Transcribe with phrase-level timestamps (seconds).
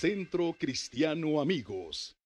[0.00, 2.16] Centro Cristiano Amigos.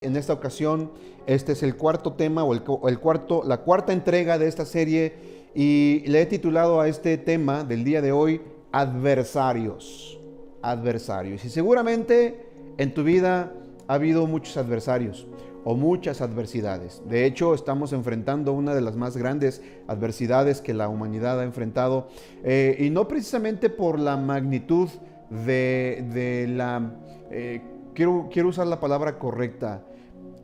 [0.00, 0.90] En esta ocasión,
[1.28, 5.14] este es el cuarto tema o el, cuarto, la cuarta entrega de esta serie
[5.54, 8.40] y le he titulado a este tema del día de hoy
[8.72, 10.18] adversarios.
[10.60, 11.44] Adversarios.
[11.44, 13.54] Y seguramente en tu vida
[13.86, 15.28] ha habido muchos adversarios
[15.62, 17.02] o muchas adversidades.
[17.08, 22.08] De hecho, estamos enfrentando una de las más grandes adversidades que la humanidad ha enfrentado
[22.42, 24.88] eh, y no precisamente por la magnitud
[25.30, 26.92] de, la...
[27.30, 27.60] Eh,
[27.94, 29.82] quiero, quiero usar la palabra correcta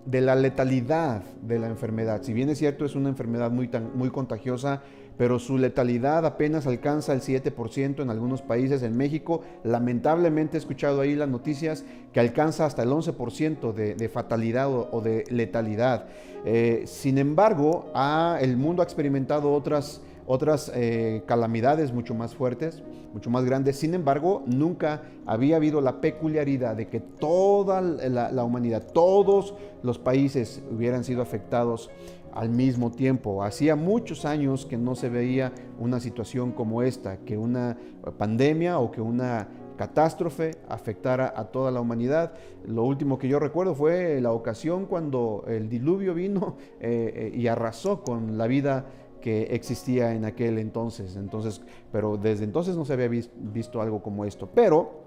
[0.04, 2.22] de la letalidad de la enfermedad.
[2.22, 4.82] Si bien es cierto, es una enfermedad muy, muy contagiosa,
[5.16, 8.82] pero su letalidad apenas alcanza el 7% en algunos países.
[8.82, 14.68] En México, lamentablemente he escuchado ahí las noticias que alcanza hasta el 11% de, fatalidad
[14.70, 16.06] o, de letalidad.
[16.44, 17.92] Eh, sin embargo,
[18.40, 23.77] el mundo ha experimentado otras otras eh, calamidades mucho más fuertes, mucho más grandes.
[23.77, 30.62] Sin embargo, nunca había habido la peculiaridad de que toda la, humanidad, todos los países
[30.70, 31.91] hubieran sido afectados
[32.33, 33.44] al mismo tiempo.
[33.44, 37.77] Hacía muchos años que no se veía una situación como esta, que una
[38.19, 42.34] pandemia o que una catástrofe afectara a toda la humanidad.
[42.66, 47.47] Lo último que yo recuerdo fue la ocasión cuando el diluvio vino eh, eh, y
[47.47, 48.86] arrasó con la vida
[49.25, 51.17] que existía en aquel entonces.
[51.17, 54.50] Entonces, pero desde entonces no se había visto algo como esto.
[54.55, 55.00] Pero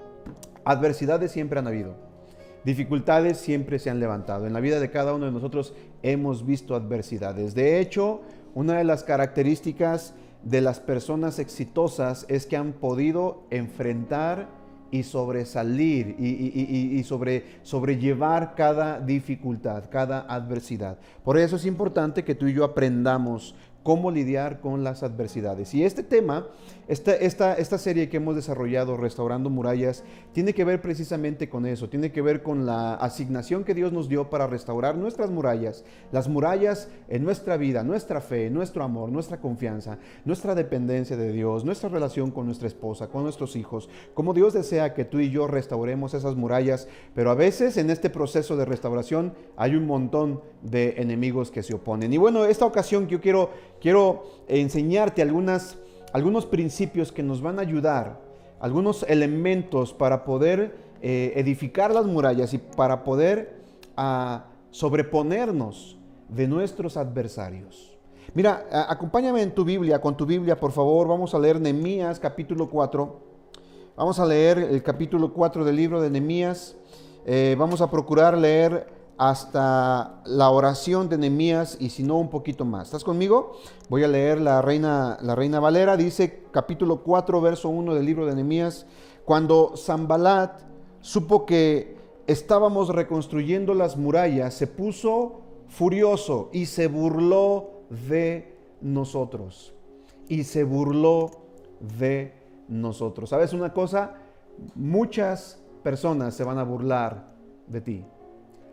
[0.65, 1.93] adversidades siempre han habido.
[2.65, 4.47] Dificultades siempre se han levantado.
[4.47, 7.53] En la vida de cada uno de nosotros hemos visto adversidades.
[7.53, 8.21] De hecho,
[8.55, 14.47] una de las características de las personas exitosas es que han podido enfrentar
[14.91, 20.97] y sobresalir y, sobre, sobrellevar cada dificultad, cada adversidad.
[21.23, 23.55] Por eso es importante que tú y yo aprendamos
[23.87, 25.73] cómo lidiar con las adversidades.
[25.73, 26.49] Y este tema,
[26.89, 31.87] esta, esta, esta serie que hemos desarrollado, Restaurando Murallas, tiene que ver precisamente con eso,
[31.87, 36.27] tiene que ver con la asignación que Dios nos dio para restaurar nuestras murallas, las
[36.27, 41.87] murallas en nuestra vida, nuestra fe, nuestro amor, nuestra confianza, nuestra dependencia de Dios, nuestra
[41.87, 46.13] relación con nuestra esposa, con nuestros hijos, como Dios desea que tú y yo restauremos
[46.13, 51.51] esas murallas, pero a veces en este proceso de restauración hay un montón de enemigos
[51.51, 52.11] que se oponen.
[52.11, 53.51] Y bueno, esta ocasión que yo quiero
[53.81, 58.19] quiero enseñarte algunos principios que nos van a ayudar,
[58.59, 63.61] algunos elementos para poder eh, edificar las murallas y para poder
[63.95, 65.97] ah, sobreponernos
[66.29, 67.97] de nuestros adversarios.
[68.33, 71.07] Mira, acompáñame en tu Biblia, con tu Biblia, por favor.
[71.07, 73.19] Vamos a leer Nehemías capítulo 4.
[73.95, 76.75] Vamos a leer el capítulo 4 del libro de Nehemías.
[77.25, 82.65] Eh, vamos a procurar leer hasta la oración de Nehemías y si no un poquito
[82.65, 82.87] más.
[82.87, 83.53] ¿Estás conmigo?
[83.89, 88.25] Voy a leer la Reina, la Reina Valera, dice capítulo 4, verso 1 del libro
[88.25, 88.85] de Nehemías,
[89.25, 90.61] cuando Zambalat
[91.01, 91.97] supo que
[92.27, 99.73] estábamos reconstruyendo las murallas, se puso furioso y se burló de nosotros.
[100.29, 101.31] Y se burló
[101.79, 102.33] de
[102.67, 103.29] nosotros.
[103.29, 104.15] ¿Sabes una cosa?
[104.75, 107.33] Muchas personas se van a burlar
[107.67, 108.05] de ti.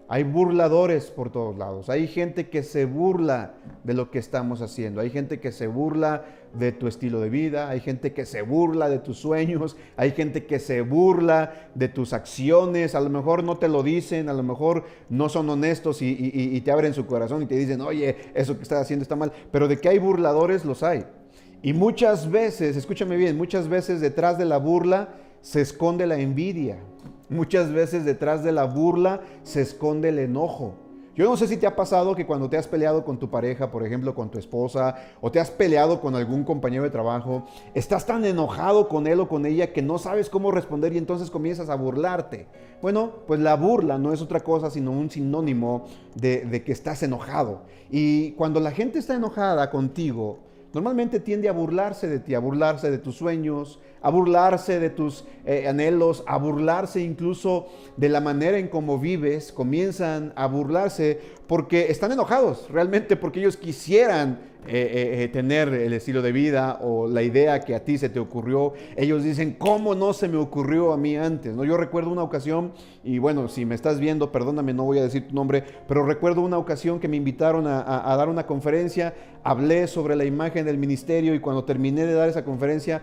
[0.07, 1.89] Hay burladores por todos lados.
[1.89, 3.55] Hay gente que se burla
[3.85, 5.01] de lo que estamos haciendo.
[5.01, 7.71] Hay gente que se burla de tu estilo de vida.
[7.71, 9.77] Hay gente que se burla de tus sueños.
[9.97, 12.95] Hay gente que se burla de tus acciones.
[12.95, 14.29] A lo mejor no te lo dicen.
[14.29, 18.17] A lo mejor no son honestos y, te abren su corazón y te dicen, oye,
[18.35, 19.33] eso que estás haciendo está mal.
[19.51, 21.07] Pero de que hay burladores, los hay.
[21.63, 26.79] Y muchas veces, escúchame bien, muchas veces detrás de la burla se esconde la envidia.
[27.29, 30.75] Muchas veces detrás de la burla se esconde el enojo.
[31.17, 33.71] Yo no sé si te ha pasado que cuando te has peleado con tu pareja,
[33.71, 38.05] por ejemplo, con tu esposa, o te has peleado con algún compañero de trabajo, estás
[38.05, 41.69] tan enojado con él o con ella que no sabes cómo responder y entonces comienzas
[41.69, 42.49] a burlarte.
[42.83, 45.85] Bueno, pues la burla no es otra cosa sino un sinónimo
[46.17, 47.63] de, que estás enojado.
[47.93, 50.41] Y cuando la gente está enojada contigo,
[50.73, 55.25] normalmente tiende a burlarse de ti, a burlarse de tus sueños, a burlarse de tus
[55.47, 61.91] eh, anhelos, a burlarse incluso de la manera en cómo vives, comienzan a burlarse porque
[61.91, 67.23] están enojados, realmente porque ellos quisieran eh, eh, tener el estilo de vida o la
[67.23, 68.73] idea que a ti se te ocurrió.
[68.97, 71.55] Ellos dicen, ¿cómo no se me ocurrió a mí antes?
[71.55, 71.65] ¿No?
[71.65, 72.73] Yo recuerdo una ocasión,
[73.03, 76.41] y bueno, si me estás viendo, perdóname, no voy a decir tu nombre, pero recuerdo
[76.41, 81.35] una ocasión que me invitaron a, dar una conferencia, hablé sobre la imagen del ministerio
[81.35, 83.03] y cuando terminé de dar esa conferencia,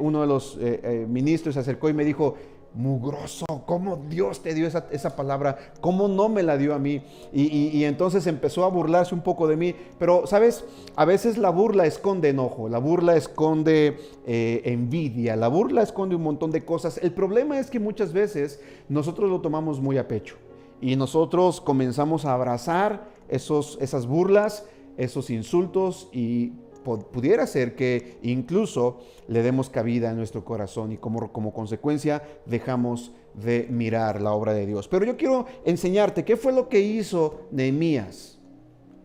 [0.00, 2.36] uno de los eh, eh, ministros se acercó y me dijo,
[2.74, 5.58] mugroso, ¿cómo Dios te dio esa, esa palabra?
[5.80, 7.02] ¿Cómo no me la dio a mí?
[7.32, 9.74] Y, y, entonces empezó a burlarse un poco de mí.
[9.98, 10.64] Pero, ¿sabes?
[10.96, 16.22] A veces la burla esconde enojo, la burla esconde eh, envidia, la burla esconde un
[16.22, 16.98] montón de cosas.
[17.02, 20.36] El problema es que muchas veces nosotros lo tomamos muy a pecho
[20.80, 24.64] y nosotros comenzamos a abrazar esos, esas burlas,
[24.96, 26.52] esos insultos y
[26.82, 33.12] pudiera ser que incluso le demos cabida a nuestro corazón y como, como consecuencia dejamos
[33.34, 34.88] de mirar la obra de Dios.
[34.88, 38.38] Pero yo quiero enseñarte qué fue lo que hizo Nehemías.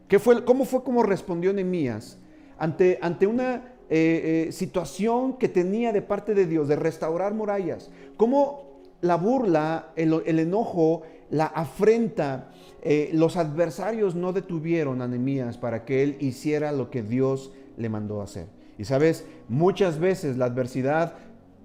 [0.07, 2.18] ¿Qué fue, ¿Cómo fue como respondió Nehemías
[2.57, 7.89] ante, ante una eh, eh, situación que tenía de parte de Dios de restaurar murallas?
[8.18, 8.66] ¿Cómo
[9.01, 12.51] la burla, el, enojo, la afrenta,
[12.81, 17.89] eh, los adversarios no detuvieron a Nehemías para que él hiciera lo que Dios le
[17.89, 18.48] mandó a hacer.
[18.77, 21.16] Y sabes, muchas veces la adversidad,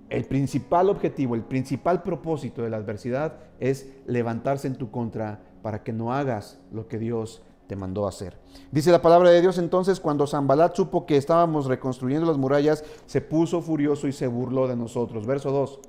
[0.08, 5.82] el principal objetivo, el principal propósito de la adversidad es levantarse en tu contra para
[5.82, 8.36] que no hagas lo que Dios te mandó a hacer.
[8.72, 13.20] Dice la palabra de Dios entonces, cuando Zambalat supo que estábamos reconstruyendo las murallas, se
[13.20, 15.26] puso furioso y se burló de nosotros.
[15.26, 15.80] Verso 2.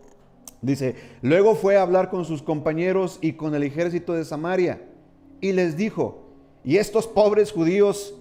[0.62, 4.82] Dice, luego fue a hablar con sus compañeros y con el ejército de Samaria
[5.40, 6.22] y les dijo,
[6.64, 8.14] ¿y estos pobres judíos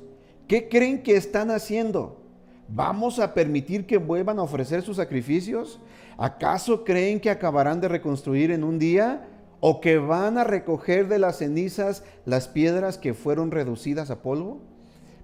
[0.50, 2.24] ¿Qué creen que están haciendo?
[2.66, 5.78] ¿Vamos a permitir que vuelvan a ofrecer sus sacrificios?
[6.18, 9.28] ¿Acaso creen que acabarán de reconstruir en un día?
[9.60, 14.58] ¿O que van a recoger de las cenizas las piedras que fueron reducidas a polvo?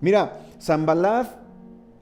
[0.00, 1.26] Mira, Zambalad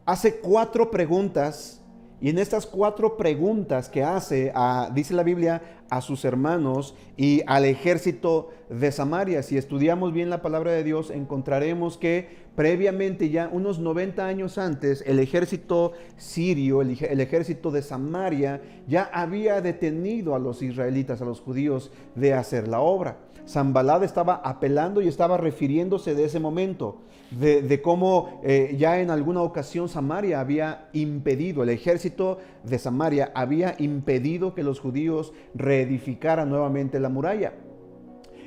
[0.04, 1.80] hace cuatro preguntas
[2.20, 4.52] y en estas cuatro preguntas que hace,
[4.94, 10.40] dice la Biblia, a sus hermanos y al ejército de Samaria, si estudiamos bien la
[10.40, 17.20] palabra de Dios, encontraremos que previamente, ya unos 90 años antes, el ejército sirio, el,
[17.20, 22.80] ejército de Samaria, ya había detenido a los israelitas, a los judíos, de hacer la
[22.80, 23.18] obra.
[23.46, 29.42] Zambalad estaba apelando y estaba refiriéndose de ese momento, de, cómo eh, ya en alguna
[29.42, 37.00] ocasión Samaria había impedido, el ejército de Samaria había impedido que los judíos reedificaran nuevamente
[37.00, 37.52] la muralla.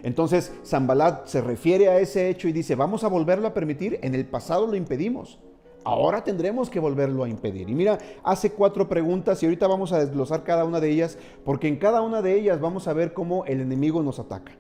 [0.07, 4.15] Entonces, Zambalat se refiere a ese hecho y dice, vamos a volverlo a permitir, en
[4.15, 5.38] el pasado lo impedimos,
[5.83, 7.69] ahora tendremos que volverlo a impedir.
[7.69, 11.68] Y mira, hace cuatro preguntas y ahorita vamos a desglosar cada una de ellas, porque
[11.68, 14.54] en cada una de ellas vamos a ver cómo el enemigo nos ataca.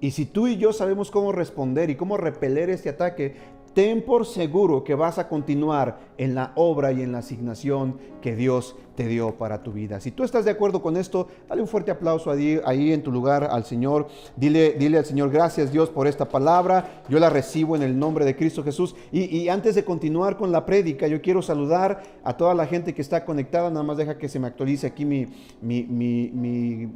[0.00, 3.34] Y si tú y yo sabemos cómo responder y cómo repeler este ataque,
[3.74, 8.36] ten por seguro que vas a continuar en la obra y en la asignación que
[8.36, 10.00] Dios te dio para tu vida.
[10.00, 13.10] Si tú estás de acuerdo con esto, dale un fuerte aplauso ahí, ahí en tu
[13.10, 14.06] lugar al Señor.
[14.36, 17.02] Dile, dile al Señor, gracias Dios por esta palabra.
[17.08, 18.94] Yo la recibo en el nombre de Cristo Jesús.
[19.10, 23.02] Y, antes de continuar con la prédica, yo quiero saludar a toda la gente que
[23.02, 23.70] está conectada.
[23.70, 25.28] Nada más deja que se me actualice aquí mi,
[25.60, 26.88] mi,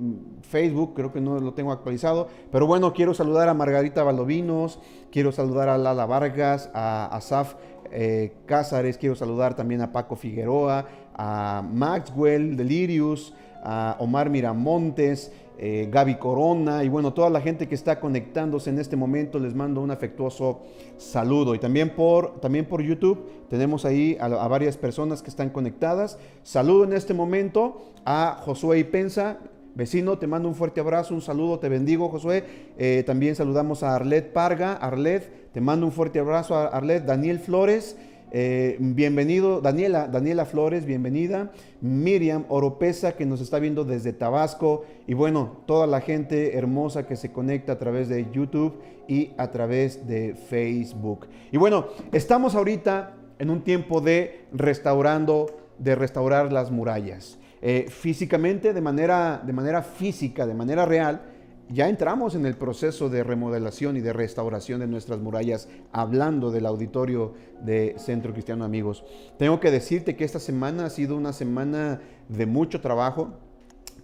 [0.42, 0.92] Facebook.
[0.94, 2.28] Creo que no lo tengo actualizado.
[2.52, 4.78] Pero bueno, quiero saludar a Margarita Valdovinos.
[5.16, 7.54] Quiero saludar a Lala Vargas, a Asaf
[7.90, 8.98] eh, Cázares.
[8.98, 10.84] Quiero saludar también a Paco Figueroa
[11.14, 13.32] a Maxwell Delirius,
[13.64, 18.78] a Omar Miramontes, eh, Gaby Corona y bueno, toda la gente que está conectándose en
[18.78, 20.60] este momento, les mando un afectuoso
[20.98, 21.54] saludo.
[21.54, 26.18] Y también por, también por YouTube tenemos ahí a, varias personas que están conectadas.
[26.42, 29.38] Saludo en este momento a Josué Ipensa.
[29.76, 32.44] Vecino, te mando un fuerte abrazo, un saludo, te bendigo, Josué.
[32.78, 34.72] Eh, también saludamos a Arlet Parga.
[34.72, 37.04] Arlet, te mando un fuerte abrazo a Arlet.
[37.04, 37.98] Daniel Flores,
[38.30, 41.52] eh, bienvenido, Daniela, Daniela Flores, bienvenida.
[41.82, 44.86] Miriam Oropesa, que nos está viendo desde Tabasco.
[45.06, 49.50] Y bueno, toda la gente hermosa que se conecta a través de YouTube y a
[49.50, 51.26] través de Facebook.
[51.52, 55.48] Y bueno, estamos ahorita en un tiempo de restaurando,
[55.78, 57.38] de restaurar las murallas.
[57.62, 61.22] Eh, físicamente, de manera, de manera física, de manera real,
[61.68, 66.66] ya entramos en el proceso de remodelación y de restauración de nuestras murallas, hablando del
[66.66, 69.04] auditorio de Centro Cristiano Amigos.
[69.36, 73.32] Tengo que decirte que esta semana ha sido una semana de mucho trabajo,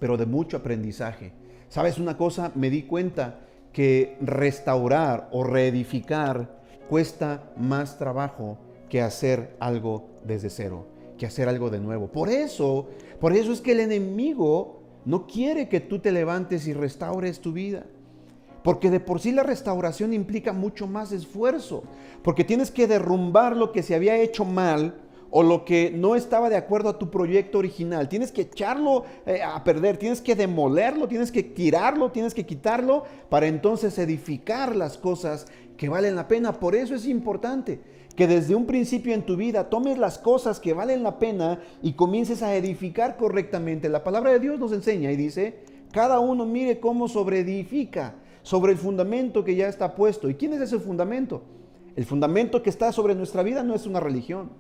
[0.01, 1.33] pero de mucho aprendizaje.
[1.69, 2.51] ¿Sabes una cosa?
[2.57, 3.41] Me di cuenta
[3.73, 8.59] que restaurar o reedificar cuesta más trabajo
[8.91, 10.87] que hacer algo desde cero,
[11.23, 12.09] que hacer algo de nuevo.
[12.09, 12.89] Por eso,
[13.21, 17.53] por eso es que el enemigo no quiere que tú te levantes y restaures tu
[17.53, 17.87] vida.
[18.65, 21.85] Porque de por sí la restauración implica mucho más esfuerzo.
[22.25, 24.97] Porque tienes que derrumbar lo que se había hecho mal
[25.31, 28.09] o lo que no estaba de acuerdo a tu proyecto original.
[28.09, 33.05] Tienes que echarlo eh, a perder, tienes que demolerlo, tienes que tirarlo, tienes que quitarlo
[33.29, 36.53] para entonces edificar las cosas que valen la pena.
[36.53, 40.75] Por eso es importante que desde un principio en tu vida tomes las cosas que
[40.75, 43.89] valen la pena y comiences a edificar correctamente.
[43.89, 45.61] La palabra de Dios nos enseña y dice,
[45.93, 50.29] Cada uno mire cómo sobreedifica sobre el fundamento que ya está puesto.
[50.29, 51.43] ¿Y quién es ese fundamento?
[51.97, 54.51] El fundamento que está sobre nuestra vida no es una religión.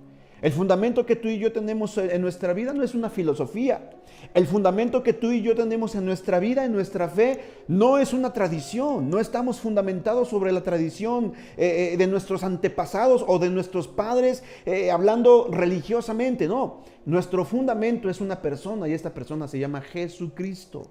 [0.42, 3.90] El fundamento que tú y yo tenemos en nuestra vida no es una filosofía.
[4.34, 8.12] El fundamento que tú y yo tenemos en nuestra vida, en nuestra fe, no es
[8.12, 9.08] una tradición.
[9.08, 14.42] No estamos fundamentados sobre la tradición eh, eh, de nuestros antepasados o de nuestros padres
[14.66, 16.48] eh, hablando religiosamente.
[16.48, 20.90] No, nuestro fundamento es una persona y esta persona se llama Jesucristo.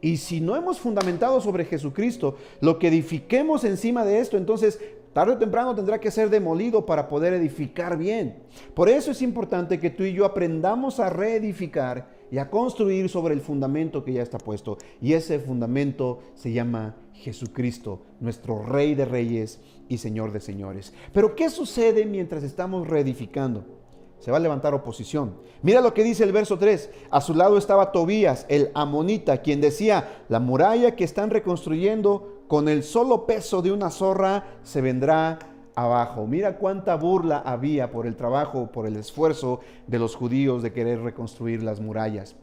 [0.00, 4.80] Y si no hemos fundamentado sobre Jesucristo, lo que edifiquemos encima de esto, entonces
[5.12, 8.42] tarde o temprano tendrá que ser demolido para poder edificar bien.
[8.74, 13.34] Por eso es importante que tú y yo aprendamos a reedificar y a construir sobre
[13.34, 14.78] el fundamento que ya está puesto.
[15.00, 20.92] Y ese fundamento se llama Jesucristo, nuestro Rey de Reyes y Señor de Señores.
[21.12, 23.64] Pero ¿qué sucede mientras estamos reedificando?
[24.20, 25.36] Se va a levantar oposición.
[25.62, 26.90] Mira lo que dice el verso 3.
[27.10, 32.68] A su lado estaba Tobías, el amonita, quien decía, la muralla que están reconstruyendo con
[32.68, 35.38] el solo peso de una zorra se vendrá
[35.78, 36.26] abajo.
[36.26, 41.00] Mira cuánta burla había por el trabajo, por el esfuerzo de los judíos de querer
[41.00, 42.34] reconstruir las murallas.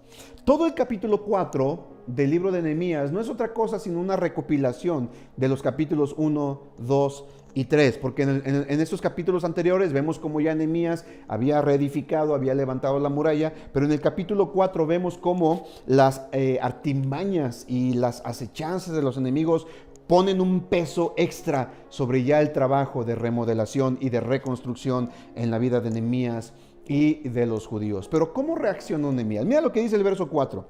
[0.46, 5.10] Todo el capítulo 4 del libro de Nehemías no es otra cosa sino una recopilación
[5.36, 10.54] de los capítulos 1, 2 y 3, porque en, estos capítulos anteriores vemos cómo ya
[10.54, 16.28] Nehemías había reedificado, había levantado la muralla, pero en el capítulo 4 vemos cómo las
[16.34, 19.68] eh, artimañas y las acechanzas de los enemigos
[20.08, 25.58] ponen un peso extra sobre ya el trabajo de remodelación y de reconstrucción en la
[25.58, 26.54] vida de Nehemías
[26.88, 28.08] y de los judíos.
[28.08, 29.46] Pero ¿cómo reaccionó Nehemías?
[29.46, 30.66] Mira lo que dice el verso 4.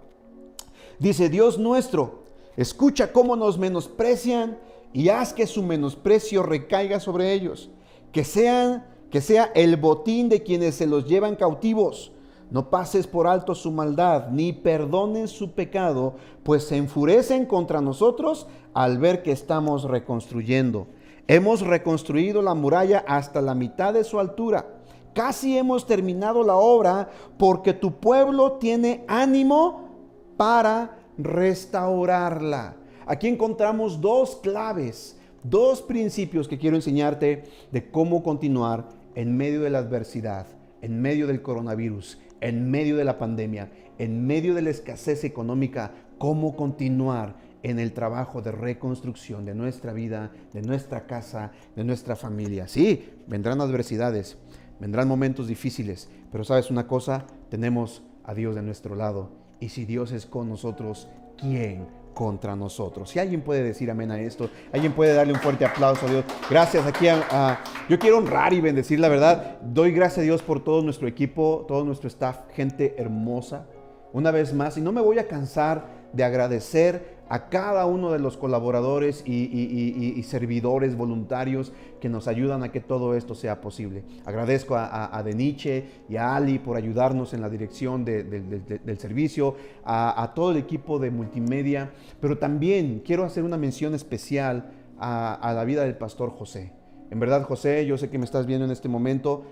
[1.00, 2.24] Dice, Dios nuestro,
[2.56, 4.58] escucha cómo nos menosprecian
[4.94, 7.70] y haz que su menosprecio recaiga sobre ellos,
[8.12, 12.12] que sean que sea el botín de quienes se los llevan cautivos
[12.52, 18.48] no pases por alto su maldad, ni perdones su pecado, pues se enfurecen contra nosotros
[18.74, 20.88] al ver que estamos reconstruyendo.
[21.28, 24.68] Hemos reconstruido la muralla hasta la mitad de su altura.
[25.14, 29.90] Casi hemos terminado la obra porque tu pueblo tiene ánimo
[30.38, 32.76] para restaurarla.
[33.08, 39.70] Aquí encontramos dos claves, dos principios que quiero enseñarte de cómo continuar en medio de
[39.70, 40.48] la adversidad,
[40.82, 45.92] en medio del coronavirus, en medio de la pandemia, en medio de la escasez económica,
[46.18, 52.16] cómo continuar en el trabajo de reconstrucción de nuestra vida, de nuestra casa, de nuestra
[52.16, 52.68] familia.
[52.68, 54.38] Sí, vendrán adversidades,
[54.80, 59.32] vendrán momentos difíciles, pero sabes una cosa, tenemos a Dios de nuestro lado.
[59.60, 63.12] Y si Dios es con nosotros, ¿quién contra nosotros.
[63.12, 66.26] Si alguien puede decir amén a esto, alguien puede darle un fuerte aplauso a Dios.
[66.50, 69.60] Gracias aquí a, yo quiero honrar y bendecir la verdad.
[69.62, 73.68] Doy gracias a Dios por todo nuestro equipo, todo nuestro staff, gente hermosa.
[74.14, 78.20] Una vez más, y no me voy a cansar de agradecer a cada uno de
[78.20, 84.04] los colaboradores y, servidores voluntarios que nos ayudan a que todo esto sea posible.
[84.26, 90.52] Agradezco a, Deniche y a Ali por ayudarnos en la dirección del servicio, a, todo
[90.52, 91.92] el equipo de multimedia,
[92.22, 96.72] pero también quiero hacer una mención especial a, la vida del pastor José.
[97.12, 99.44] En verdad, José, yo sé que me estás viendo en este momento.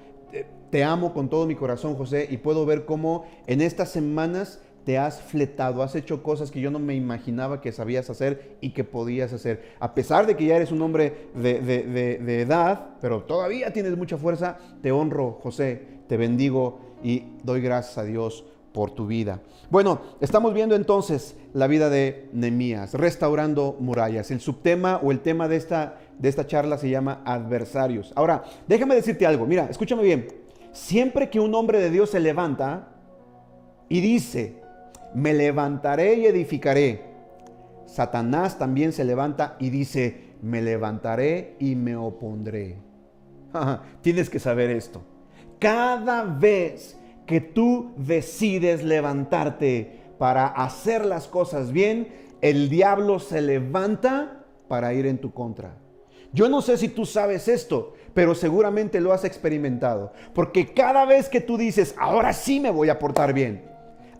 [0.71, 4.97] Te amo con todo mi corazón, José, y puedo ver cómo en estas semanas te
[4.97, 8.83] has fletado, has hecho cosas que yo no me imaginaba que sabías hacer y que
[8.83, 9.75] podías hacer.
[9.79, 14.57] A pesar de que ya eres un hombre de, edad, pero todavía tienes mucha fuerza,
[14.81, 19.41] te honro, José, te bendigo y doy gracias a Dios por tu vida.
[19.69, 24.31] Bueno, estamos viendo entonces la vida de Nemías, restaurando murallas.
[24.31, 28.11] El subtema o el tema de esta, de esta charla se llama adversarios.
[28.15, 30.27] Ahora, déjame decirte algo, mira, escúchame bien.
[30.71, 32.89] Siempre que un hombre de Dios se levanta
[33.89, 34.62] y dice,
[35.13, 37.03] me levantaré y edificaré.
[37.85, 42.77] Satanás también se levanta y dice, me levantaré y me opondré.
[44.01, 45.01] Tienes que saber esto.
[45.59, 52.07] Cada vez que tú decides levantarte para hacer las cosas bien,
[52.41, 55.77] el diablo se levanta para ir en tu contra.
[56.33, 60.11] Yo no sé si tú sabes esto, pero seguramente lo has experimentado.
[60.33, 63.63] Porque cada vez que tú dices, ahora sí me voy a portar bien,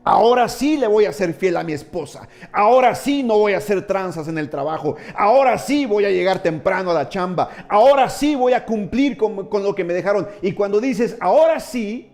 [0.03, 2.27] Ahora sí le voy a ser fiel a mi esposa.
[2.51, 4.97] Ahora sí no voy a hacer tranzas en el trabajo.
[5.15, 7.49] Ahora sí voy a llegar temprano a la chamba.
[7.69, 10.27] Ahora sí voy a cumplir con, lo que me dejaron.
[10.41, 12.09] Y cuando dices, ahora sí,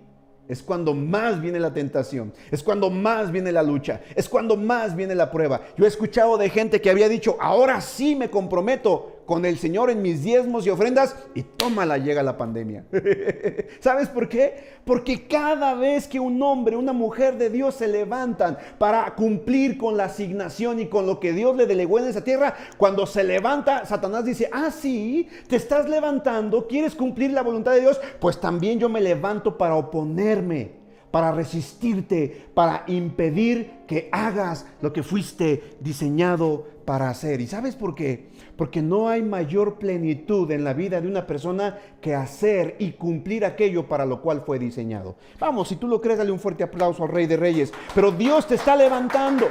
[0.48, 4.96] es cuando más viene la tentación, es cuando más viene la lucha, es cuando más
[4.96, 5.62] viene la prueba.
[5.77, 9.91] Yo he escuchado de gente que había dicho, ahora sí me comprometo con el Señor
[9.91, 12.86] en mis diezmos y ofrendas y tómala, llega la pandemia.
[13.79, 14.79] ¿Sabes por qué?
[14.83, 19.98] Porque cada vez que un hombre, una mujer de Dios se levantan para cumplir con
[19.98, 23.86] la asignación y con lo que Dios le delegó en esa tierra, cuando se levanta,
[23.86, 28.79] Satanás dice, ah, sí, te estás levantando, quieres cumplir la voluntad de Dios, pues también
[28.79, 30.71] yo me levanto para oponerme
[31.12, 37.42] para resistirte, para impedir que hagas lo que fuiste diseñado para hacer.
[37.42, 38.30] ¿Y sabes por qué?
[38.56, 43.46] Porque no hay mayor plenitud en la vida de una persona que hacer y cumplir
[43.46, 45.16] aquello para lo cual fue diseñado.
[45.39, 47.74] Vamos, si tú lo crees, dale un fuerte aplauso al Rey de Reyes.
[47.94, 49.48] Pero Dios te está levantando.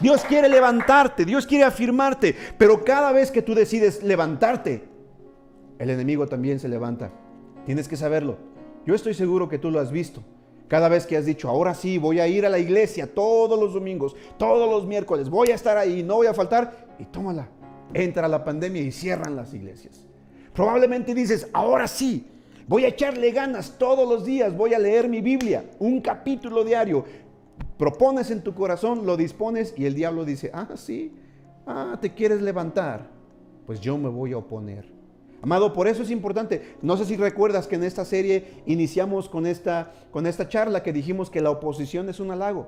[0.00, 2.34] Dios quiere levantarte, Dios quiere afirmarte.
[2.56, 4.84] Pero cada vez que tú decides levantarte,
[5.78, 7.10] el enemigo también se levanta.
[7.66, 8.38] Tienes que saberlo.
[8.86, 10.22] Yo estoy seguro que tú lo has visto.
[10.68, 13.72] Cada vez que has dicho, ahora sí, voy a ir a la iglesia todos los
[13.72, 17.48] domingos, todos los miércoles, voy a estar ahí, no voy a faltar, y tómala.
[17.94, 20.06] Entra la pandemia y cierran las iglesias.
[20.52, 22.26] Probablemente dices, ahora sí,
[22.66, 27.04] voy a echarle ganas todos los días, voy a leer mi Biblia, un capítulo diario.
[27.78, 31.14] Propones en tu corazón, lo dispones y el diablo dice, ah, sí,
[31.66, 33.08] ah, te quieres levantar,
[33.66, 34.97] pues yo me voy a oponer.
[35.40, 36.76] Amado, por eso es importante.
[36.82, 40.92] No sé si recuerdas que en esta serie iniciamos con esta, con esta charla que
[40.92, 42.66] dijimos que la oposición es un halago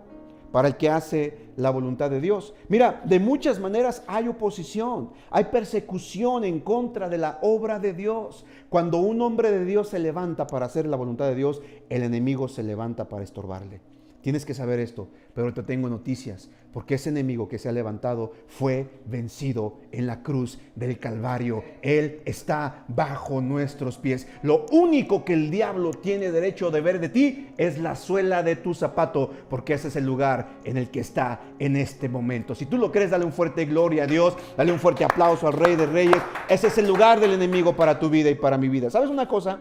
[0.52, 2.54] para el que hace la voluntad de Dios.
[2.68, 8.44] Mira, de muchas maneras hay oposición, hay persecución en contra de la obra de Dios.
[8.68, 12.48] Cuando un hombre de Dios se levanta para hacer la voluntad de Dios, el enemigo
[12.48, 13.80] se levanta para estorbarle.
[14.22, 18.32] Tienes que saber esto, pero te tengo noticias, porque ese enemigo que se ha levantado
[18.48, 21.64] fue vencido en la cruz del Calvario.
[21.80, 24.28] Él está bajo nuestros pies.
[24.42, 28.56] Lo único que el diablo tiene derecho de ver de ti es la suela de
[28.56, 32.54] tu zapato, porque ese es el lugar en el que está en este momento.
[32.54, 35.54] Si tú lo crees, dale un fuerte gloria a Dios, dale un fuerte aplauso al
[35.54, 36.22] Rey de Reyes.
[36.46, 38.90] Ese es el lugar del enemigo para tu vida y para mi vida.
[38.90, 39.60] ¿Sabes una cosa?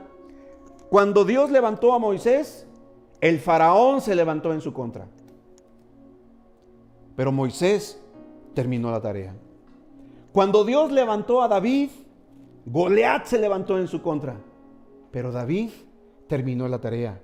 [0.90, 2.66] Cuando Dios levantó a Moisés,
[3.22, 5.08] el faraón se levantó en su contra.
[7.16, 8.02] Pero Moisés
[8.54, 9.36] terminó la tarea.
[10.32, 11.90] Cuando Dios levantó a David,
[12.66, 14.38] Goliat se levantó en su contra.
[15.12, 15.72] Pero David
[16.28, 17.20] terminó la tarea.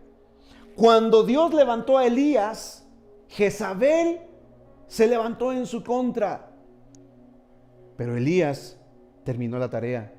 [0.75, 2.85] Cuando Dios levantó a Elías,
[3.29, 4.19] Jezabel
[4.87, 6.51] se levantó en su contra.
[7.95, 8.77] Pero Elías
[9.23, 10.13] terminó la tarea.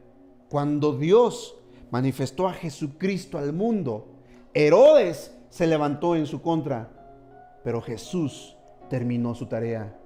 [0.48, 1.55] Cuando Dios
[1.90, 4.07] manifestó a Jesucristo al mundo,
[4.55, 6.90] Herodes se levantó en su contra,
[7.64, 8.59] pero Jesús
[8.90, 9.99] terminó su tarea.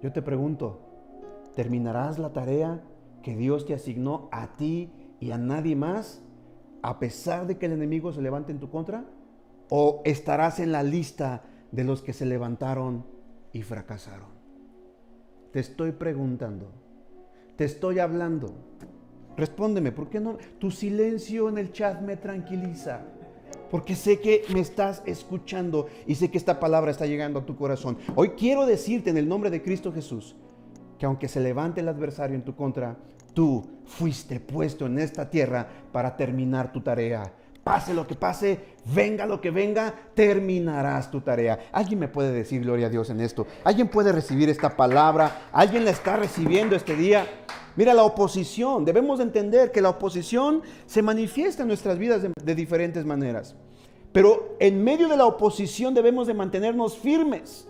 [0.00, 0.78] Yo te pregunto,
[1.56, 2.80] ¿terminarás la tarea
[3.20, 6.22] que Dios te asignó a ti y a nadie más
[6.80, 9.04] a pesar de que el enemigo se levante en tu contra?
[9.68, 13.04] ¿O estarás en la lista de los que se levantaron
[13.52, 14.28] y fracasaron?
[15.50, 16.70] Te estoy preguntando,
[17.56, 18.52] te estoy hablando.
[19.36, 20.36] Respóndeme, ¿por qué no?
[20.60, 23.17] Tu silencio en el chat me tranquiliza
[23.70, 27.56] porque sé que me estás escuchando y sé que esta palabra está llegando a tu
[27.56, 27.98] corazón.
[28.14, 30.36] Hoy quiero decirte en el nombre de Cristo Jesús
[30.98, 32.96] que aunque se levante el adversario en tu contra,
[33.34, 37.32] tú fuiste puesto en esta tierra para terminar tu tarea.
[37.62, 38.58] Pase lo que pase,
[38.94, 41.58] venga lo que venga, terminarás tu tarea.
[41.70, 43.46] ¿Alguien me puede decir gloria a Dios en esto?
[43.62, 45.48] ¿Alguien puede recibir esta palabra?
[45.52, 47.26] ¿Alguien la está recibiendo este día?
[47.76, 53.04] Mira, la oposición, debemos entender que la oposición se manifiesta en nuestras vidas de, diferentes
[53.04, 53.54] maneras.
[54.12, 57.68] Pero en medio de la oposición debemos de mantenernos firmes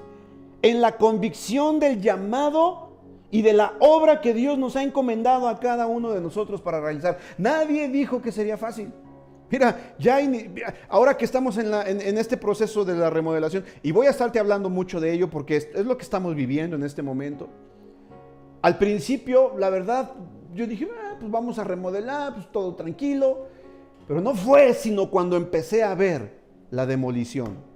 [0.62, 2.88] en la convicción del llamado
[3.30, 6.80] y de la obra que Dios nos ha encomendado a cada uno de nosotros para
[6.80, 7.18] realizar.
[7.36, 8.92] Nadie dijo que sería fácil.
[9.50, 10.18] Mira, ya
[10.88, 15.00] ahora que estamos en, este proceso de la remodelación, y voy a estarte hablando mucho
[15.00, 17.48] de ello porque es lo que estamos viviendo en este momento.
[18.62, 20.12] Al principio, la verdad,
[20.54, 23.46] yo dije, ah, pues vamos a remodelar, pues todo tranquilo.
[24.06, 26.40] Pero no fue sino cuando empecé a ver
[26.70, 27.68] la demolición.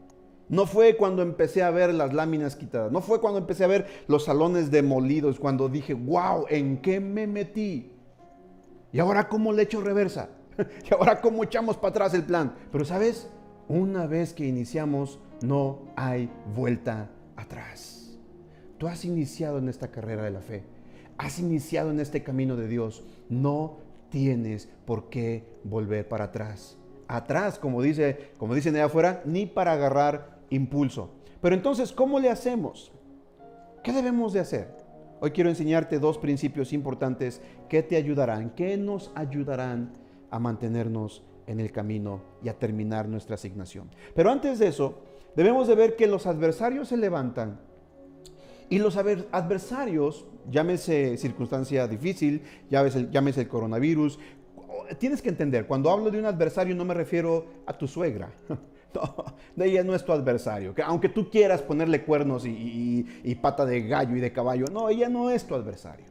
[0.48, 2.92] No fue cuando empecé a ver las láminas quitadas.
[2.92, 5.38] No fue cuando empecé a ver los salones demolidos.
[5.38, 7.92] Cuando dije, wow, ¿en qué me metí?
[8.92, 10.28] ¿Y ahora cómo le echo reversa?
[10.90, 12.54] ¿Y ahora cómo echamos para atrás el plan?
[12.70, 13.30] Pero sabes,
[13.68, 18.18] una vez que iniciamos, no hay vuelta atrás.
[18.78, 20.64] Tú has iniciado en esta carrera de la fe,
[21.22, 23.04] has iniciado en este camino de Dios.
[23.28, 23.78] No
[24.10, 26.76] tienes por qué volver para atrás.
[27.08, 31.10] Atrás, como, dice, como dicen allá afuera, ni para agarrar impulso.
[31.40, 32.92] Pero entonces, ¿cómo le hacemos?
[33.82, 34.76] ¿Qué debemos de hacer?
[35.20, 39.92] Hoy quiero enseñarte dos principios importantes que te ayudarán, que nos ayudarán
[40.30, 43.90] a mantenernos en el camino y a terminar nuestra asignación.
[44.14, 45.02] Pero antes de eso,
[45.36, 47.60] debemos de ver que los adversarios se levantan
[48.68, 54.18] Y los adversarios, llámese circunstancia difícil, llámese, el coronavirus,
[54.98, 58.30] tienes que entender, cuando hablo de un adversario no me refiero a tu suegra.
[59.56, 60.74] Ella no es tu adversario.
[60.84, 65.08] aunque tú quieras ponerle cuernos y, y, pata de gallo y de caballo, no, ella
[65.08, 66.04] no es tu adversario.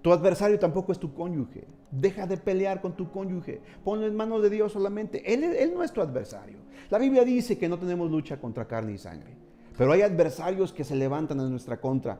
[0.00, 1.66] Tu adversario tampoco es tu cónyuge.
[1.90, 3.60] Deja de pelear con tu cónyuge.
[3.84, 5.22] Ponlo en manos de Dios solamente.
[5.32, 6.56] Él, él no es tu adversario.
[6.88, 9.47] La Biblia dice que no tenemos lucha contra carne y sangre.
[9.78, 12.18] Pero hay adversarios que se levantan en nuestra contra,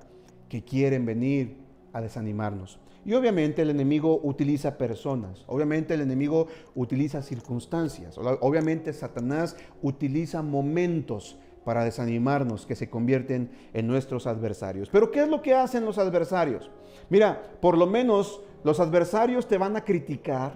[0.49, 1.59] que quieren venir
[1.93, 2.79] a desanimarnos.
[3.05, 11.39] Y obviamente el enemigo utiliza personas, obviamente el enemigo utiliza circunstancias, obviamente Satanás utiliza momentos
[11.65, 14.89] para desanimarnos que se convierten en nuestros adversarios.
[14.91, 16.71] Pero ¿qué es lo que hacen los adversarios?
[17.11, 20.53] Mira, por lo menos los adversarios te van a criticar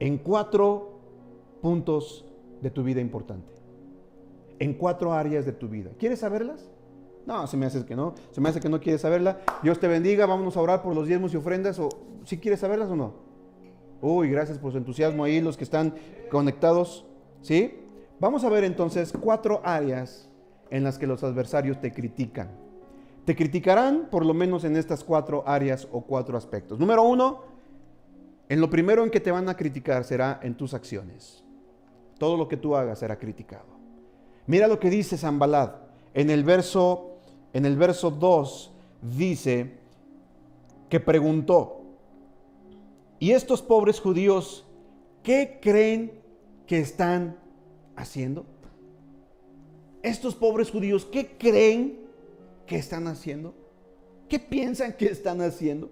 [0.00, 0.98] en cuatro
[1.62, 2.26] puntos
[2.60, 3.53] de tu vida importante,
[4.58, 5.90] en cuatro áreas de tu vida.
[5.98, 6.70] ¿Quieres saberlas?
[7.26, 8.14] No, se me hace que no.
[8.30, 9.40] Se me hace que no quieres saberla.
[9.62, 10.26] Dios te bendiga.
[10.26, 11.78] Vámonos a orar por los diezmos y ofrendas.
[11.78, 11.88] O
[12.24, 13.14] si quieres saberlas o no.
[14.00, 15.94] Uy, gracias por su entusiasmo ahí, los que están
[16.30, 17.06] conectados.
[17.40, 17.80] ¿Sí?
[18.20, 20.28] Vamos a ver entonces cuatro áreas
[20.70, 22.50] en las que los adversarios te critican.
[23.24, 26.78] Te criticarán por lo menos en estas cuatro áreas o cuatro aspectos.
[26.78, 27.42] Número uno,
[28.48, 31.42] en lo primero en que te van a criticar será en tus acciones.
[32.18, 33.73] Todo lo que tú hagas será criticado.
[34.46, 35.76] Mira lo que dice Zambalad
[36.12, 37.14] en el verso
[37.54, 38.72] en el verso 2
[39.16, 39.78] dice
[40.90, 41.82] que preguntó,
[43.20, 44.66] ¿y estos pobres judíos
[45.22, 46.20] qué creen
[46.66, 47.38] que están
[47.94, 48.44] haciendo?
[50.02, 52.00] Estos pobres judíos, ¿qué creen
[52.66, 53.54] que están haciendo?
[54.28, 55.90] ¿Qué piensan que están haciendo?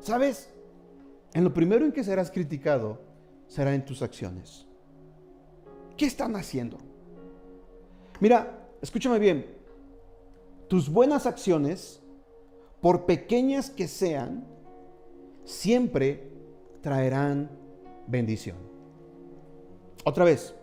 [0.00, 0.48] ¿Sabes?
[1.34, 3.00] En lo primero en que serás criticado
[3.48, 4.64] será en tus acciones.
[5.96, 6.78] ¿Qué están haciendo?
[8.24, 9.44] Mira, escúchame bien,
[10.66, 12.00] tus buenas acciones,
[12.80, 14.46] por pequeñas que sean,
[15.44, 16.30] siempre
[16.80, 17.50] traerán
[18.06, 18.56] bendición.
[20.06, 20.54] Otra vez,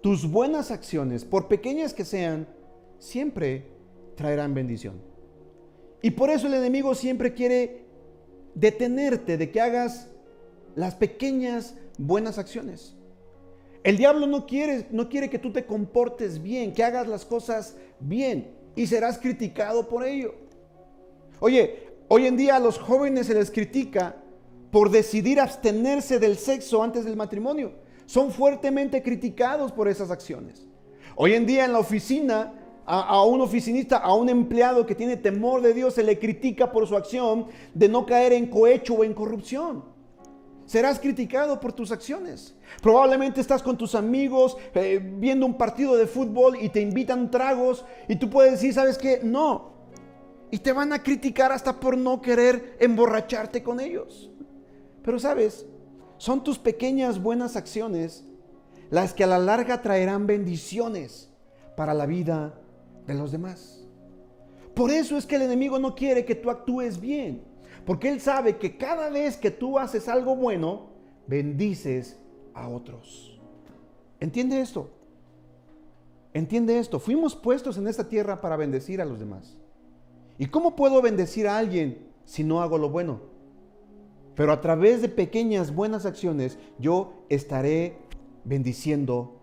[0.00, 2.48] tus buenas acciones, por pequeñas que sean,
[2.98, 3.68] siempre
[4.16, 5.00] traerán bendición.
[6.02, 7.84] Y por eso el enemigo siempre quiere
[8.56, 10.08] detenerte de que hagas
[10.74, 12.97] las pequeñas buenas acciones.
[13.84, 17.76] El diablo no quiere, no quiere que tú te comportes bien, que hagas las cosas
[18.00, 20.34] bien y serás criticado por ello.
[21.40, 24.16] Oye, hoy en día a los jóvenes se les critica
[24.70, 27.72] por decidir abstenerse del sexo antes del matrimonio.
[28.06, 30.66] Son fuertemente criticados por esas acciones.
[31.14, 35.62] Hoy en día en la oficina, a, un oficinista, a un empleado que tiene temor
[35.62, 39.14] de Dios, se le critica por su acción de no caer en cohecho o en
[39.14, 39.97] corrupción
[40.68, 42.54] serás criticado por tus acciones.
[42.82, 47.86] Probablemente estás con tus amigos eh, viendo un partido de fútbol y te invitan tragos
[48.06, 49.20] y tú puedes decir, ¿sabes qué?
[49.24, 49.72] No.
[50.50, 54.30] Y te van a criticar hasta por no querer emborracharte con ellos.
[55.02, 55.64] Pero sabes,
[56.18, 58.26] son tus pequeñas buenas acciones
[58.90, 61.30] las que a la larga traerán bendiciones
[61.78, 62.60] para la vida
[63.06, 63.86] de los demás.
[64.74, 67.47] Por eso es que el enemigo no quiere que tú actúes bien.
[67.88, 70.88] Porque Él sabe que cada vez que tú haces algo bueno,
[71.26, 72.18] bendices
[72.52, 73.40] a otros.
[74.20, 74.90] ¿Entiende esto?
[76.34, 77.00] Entiende esto.
[77.00, 79.56] Fuimos puestos en esta tierra para bendecir a los demás.
[80.36, 83.22] ¿Y cómo puedo bendecir a alguien si no hago lo bueno?
[84.34, 87.96] Pero a través de pequeñas buenas acciones yo estaré
[88.44, 89.40] bendiciendo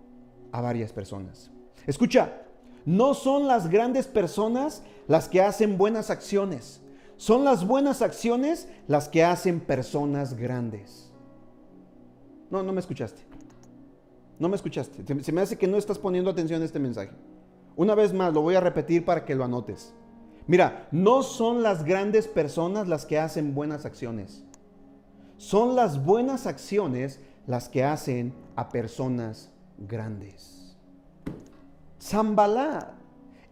[0.51, 1.49] a varias personas.
[1.87, 2.43] Escucha,
[2.85, 6.84] no son las grandes personas las que hacen buenas acciones.
[7.17, 11.11] Son las buenas acciones las que hacen personas grandes.
[12.49, 13.21] No, no me escuchaste.
[14.37, 15.03] No me escuchaste.
[15.23, 17.11] Se me hace que no estás poniendo atención a este mensaje.
[17.75, 19.93] Una vez más, lo voy a repetir para que lo anotes.
[20.47, 24.43] Mira, no son las grandes personas las que hacen buenas acciones.
[25.37, 30.77] Son las buenas acciones las que hacen a personas grandes.
[31.99, 32.93] Zambalá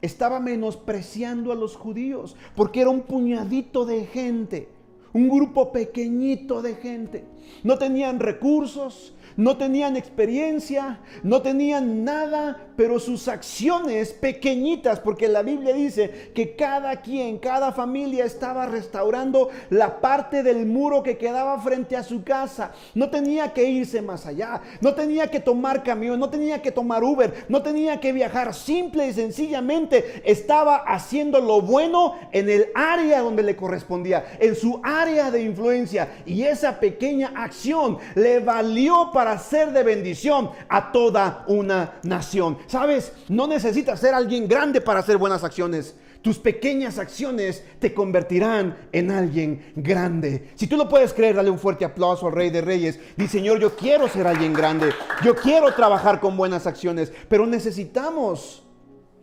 [0.04, 4.68] estaba menospreciando a los judíos, porque era un puñadito de gente,
[5.14, 7.24] un grupo pequeñito de gente.
[7.64, 15.42] No tenían recursos, no tenían experiencia, no tenían nada, pero sus acciones pequeñitas, porque la
[15.42, 21.60] Biblia dice que cada quien, cada familia estaba restaurando la parte del muro que quedaba
[21.60, 22.72] frente a su casa.
[22.94, 27.04] No tenía que irse más allá, no tenía que tomar camión, no tenía que tomar
[27.04, 33.22] Uber, no tenía que viajar, simple y sencillamente estaba haciendo lo bueno en el área
[33.22, 36.10] donde le correspondía, en su área de influencia.
[36.26, 42.58] Y esa pequeña acción le valió para ser de bendición a toda una nación.
[42.68, 43.12] ¿Sabes?
[43.30, 45.96] No necesitas ser alguien grande para hacer buenas acciones.
[46.22, 50.52] Tus pequeñas acciones te convertirán en alguien grande.
[50.56, 52.98] Si tú lo puedes creer, dale un fuerte aplauso al Rey de Reyes.
[53.18, 54.92] Dice, Señor, yo quiero ser alguien grande.
[55.22, 57.12] Yo quiero trabajar con buenas acciones.
[57.28, 58.64] Pero necesitamos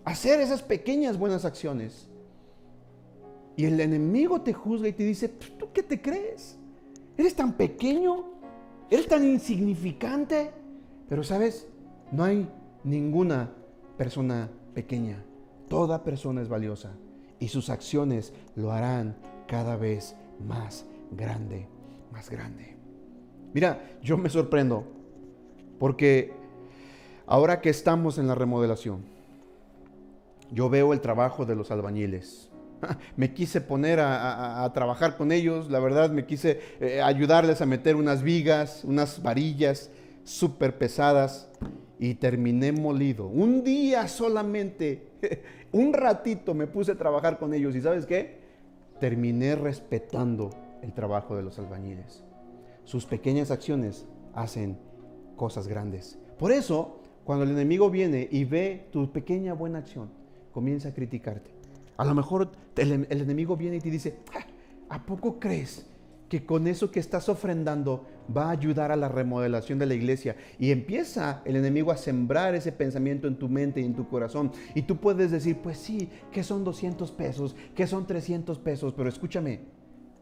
[0.05, 2.07] hacer esas pequeñas buenas acciones.
[3.57, 6.59] Y el enemigo te juzga y te dice, ¿tú qué te crees?
[7.17, 8.39] ¿Eres tan pequeño?
[8.90, 10.50] ¿Eres tan insignificante?
[11.09, 11.68] Pero sabes,
[12.11, 12.48] no hay
[12.83, 13.50] ninguna
[13.96, 15.22] persona pequeña.
[15.68, 16.92] Toda persona es valiosa
[17.38, 21.68] y sus acciones lo harán cada vez más grande,
[22.12, 22.76] más grande.
[23.55, 24.85] Mira, yo me sorprendo
[25.79, 26.33] porque
[27.26, 29.05] ahora que estamos en la remodelación,
[30.50, 32.50] yo veo el trabajo de los albañiles.
[33.16, 37.97] Me quise poner a, trabajar con ellos, la verdad me quise eh, ayudarles a meter
[37.97, 39.90] unas vigas, unas varillas
[40.25, 41.49] súper pesadas
[41.99, 43.27] y terminé molido.
[43.27, 45.09] Un día solamente
[45.73, 48.40] un ratito me puse a trabajar con ellos y sabes qué?
[49.01, 50.51] Terminé respetando
[50.83, 52.25] el trabajo de los albañiles.
[52.85, 54.79] Sus pequeñas acciones hacen
[55.37, 56.19] cosas grandes.
[56.38, 60.11] Por eso, cuando el enemigo viene y ve tu pequeña buena acción,
[60.53, 61.60] comienza a criticarte.
[62.01, 64.47] A lo mejor el, enemigo viene y te dice, ah,
[64.89, 65.87] ¿a poco crees
[66.31, 70.35] que con eso que estás ofrendando va a ayudar a la remodelación de la iglesia.
[70.59, 74.51] Y empieza el enemigo a sembrar ese pensamiento en tu mente y en tu corazón.
[74.75, 79.11] Y tú puedes decir, pues sí, que son 200 pesos, que son 300 pesos, pero
[79.11, 79.61] escúchame,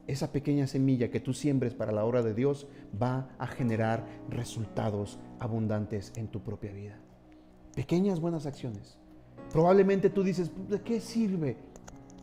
[0.09, 2.67] esa pequeña semilla que tú siembres para la obra de Dios
[3.01, 6.99] va a generar resultados abundantes en tu propia vida.
[7.77, 8.99] Pequeñas buenas acciones.
[9.53, 11.57] Probablemente tú dices, ¿de qué sirve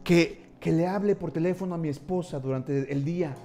[0.04, 3.36] que, que le hable por teléfono a mi esposa durante el día?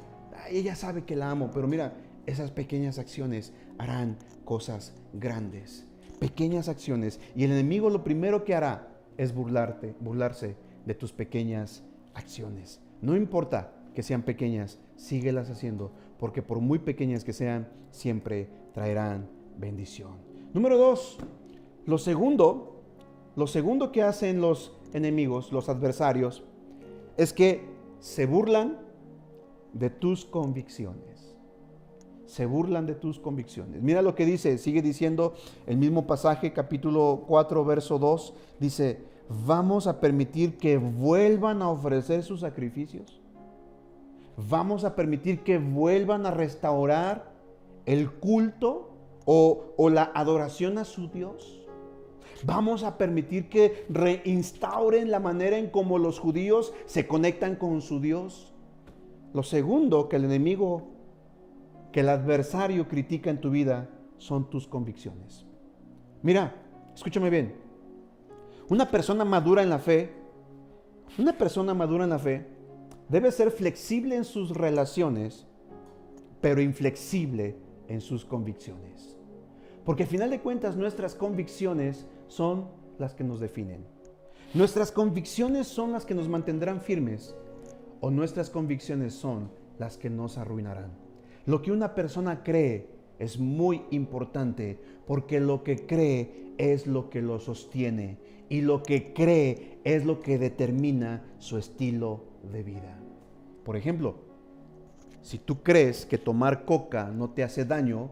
[0.50, 1.94] ella sabe que la amo, pero mira,
[2.26, 5.86] esas pequeñas acciones harán cosas grandes.
[6.18, 7.20] Pequeñas acciones.
[7.34, 10.56] Y el enemigo lo primero que hará es burlarte, burlarse
[10.86, 11.82] de tus pequeñas
[12.14, 12.80] acciones.
[13.00, 19.28] No importa que sean pequeñas, síguelas haciendo, porque por muy pequeñas que sean, siempre traerán
[19.58, 20.12] bendición.
[20.52, 21.18] Número dos,
[21.86, 22.79] lo segundo,
[23.40, 26.44] lo segundo que hacen los enemigos, los adversarios,
[27.16, 27.64] es que
[27.98, 28.78] se burlan
[29.72, 31.34] de tus convicciones.
[32.26, 33.80] Se burlan de tus convicciones.
[33.80, 35.32] Mira lo que dice, sigue diciendo
[35.66, 39.04] el mismo pasaje, capítulo 4, verso 2, dice,
[39.46, 43.22] vamos a permitir que vuelvan a ofrecer sus sacrificios.
[44.36, 47.32] Vamos a permitir que vuelvan a restaurar
[47.86, 48.90] el culto
[49.24, 51.59] o, o la adoración a su Dios.
[52.44, 58.00] Vamos a permitir que reinstauren la manera en cómo los judíos se conectan con su
[58.00, 58.52] Dios.
[59.34, 60.88] Lo segundo que el enemigo,
[61.92, 65.46] que el adversario critica en tu vida son tus convicciones.
[66.22, 66.54] Mira,
[66.94, 67.54] escúchame bien.
[68.68, 70.12] Una persona madura en la fe,
[71.18, 72.46] una persona madura en la fe
[73.08, 75.46] debe ser flexible en sus relaciones,
[76.40, 77.56] pero inflexible
[77.88, 79.16] en sus convicciones.
[79.84, 83.84] Porque al final de cuentas nuestras convicciones son las que nos definen.
[84.54, 87.34] Nuestras convicciones son las que nos mantendrán firmes
[88.00, 90.92] o nuestras convicciones son las que nos arruinarán.
[91.46, 92.88] Lo que una persona cree
[93.18, 99.12] es muy importante porque lo que cree es lo que lo sostiene y lo que
[99.12, 102.98] cree es lo que determina su estilo de vida.
[103.64, 104.16] Por ejemplo,
[105.22, 108.10] si tú crees que tomar coca no te hace daño,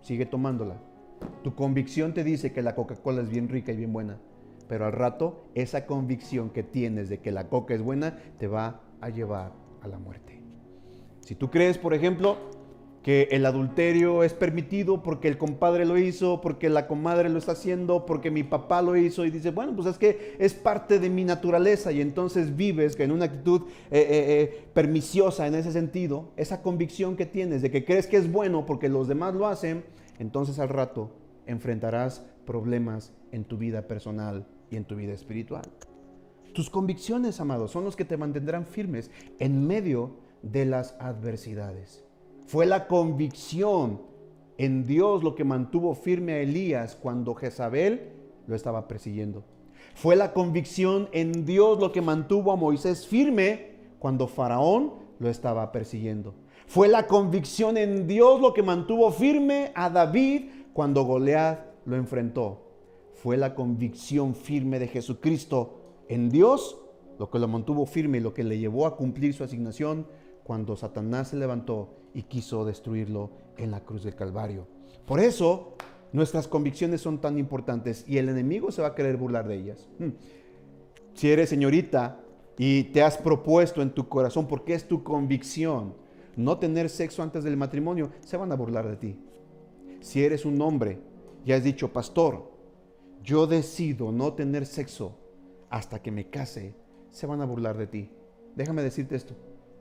[0.00, 0.80] sigue tomándola.
[1.42, 4.18] Tu convicción te dice que la Coca-Cola es bien rica y bien buena,
[4.68, 8.80] pero al rato esa convicción que tienes de que la coca es buena te va
[9.00, 10.42] a llevar a la muerte.
[11.20, 12.36] Si tú crees, por ejemplo,
[13.04, 17.52] que el adulterio es permitido porque el compadre lo hizo, porque la comadre lo está
[17.52, 21.10] haciendo, porque mi papá lo hizo y dice, bueno, pues es que es parte de
[21.10, 26.30] mi naturaleza y entonces vives en una actitud eh, eh, eh, perniciosa en ese sentido,
[26.36, 29.84] esa convicción que tienes de que crees que es bueno porque los demás lo hacen,
[30.18, 31.10] entonces al rato
[31.46, 35.64] enfrentarás problemas en tu vida personal y en tu vida espiritual.
[36.52, 42.04] Tus convicciones, amados, son los que te mantendrán firmes en medio de las adversidades.
[42.46, 44.02] Fue la convicción
[44.58, 48.12] en Dios lo que mantuvo firme a Elías cuando Jezabel
[48.46, 49.44] lo estaba persiguiendo.
[49.94, 55.72] Fue la convicción en Dios lo que mantuvo a Moisés firme cuando Faraón lo estaba
[55.72, 56.34] persiguiendo.
[56.66, 62.62] Fue la convicción en Dios lo que mantuvo firme a David cuando Goliat lo enfrentó.
[63.14, 66.78] Fue la convicción firme de Jesucristo en Dios,
[67.18, 70.06] lo que lo mantuvo firme y lo que le llevó a cumplir su asignación
[70.42, 74.66] cuando Satanás se levantó y quiso destruirlo en la cruz del Calvario.
[75.06, 75.74] Por eso
[76.12, 79.88] nuestras convicciones son tan importantes y el enemigo se va a querer burlar de ellas.
[79.98, 80.10] Hmm.
[81.14, 82.20] Si eres señorita
[82.58, 85.94] y te has propuesto en tu corazón, porque es tu convicción,
[86.36, 89.18] no tener sexo antes del matrimonio, se van a burlar de ti.
[90.00, 91.00] Si eres un hombre
[91.44, 92.50] y has dicho, pastor,
[93.22, 95.18] yo decido no tener sexo
[95.70, 96.74] hasta que me case,
[97.10, 98.10] se van a burlar de ti.
[98.54, 99.34] Déjame decirte esto.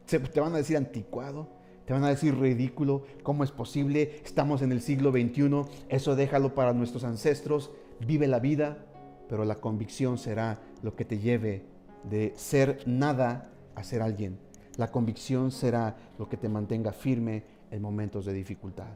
[0.06, 1.50] te van a decir anticuado,
[1.86, 4.22] te van a decir ridículo, ¿cómo es posible?
[4.24, 7.72] Estamos en el siglo XXI, eso déjalo para nuestros ancestros,
[8.06, 8.86] vive la vida,
[9.28, 11.66] pero la convicción será lo que te lleve
[12.10, 14.40] de ser nada a ser alguien.
[14.78, 18.88] La convicción será lo que te mantenga firme en momentos de dificultad.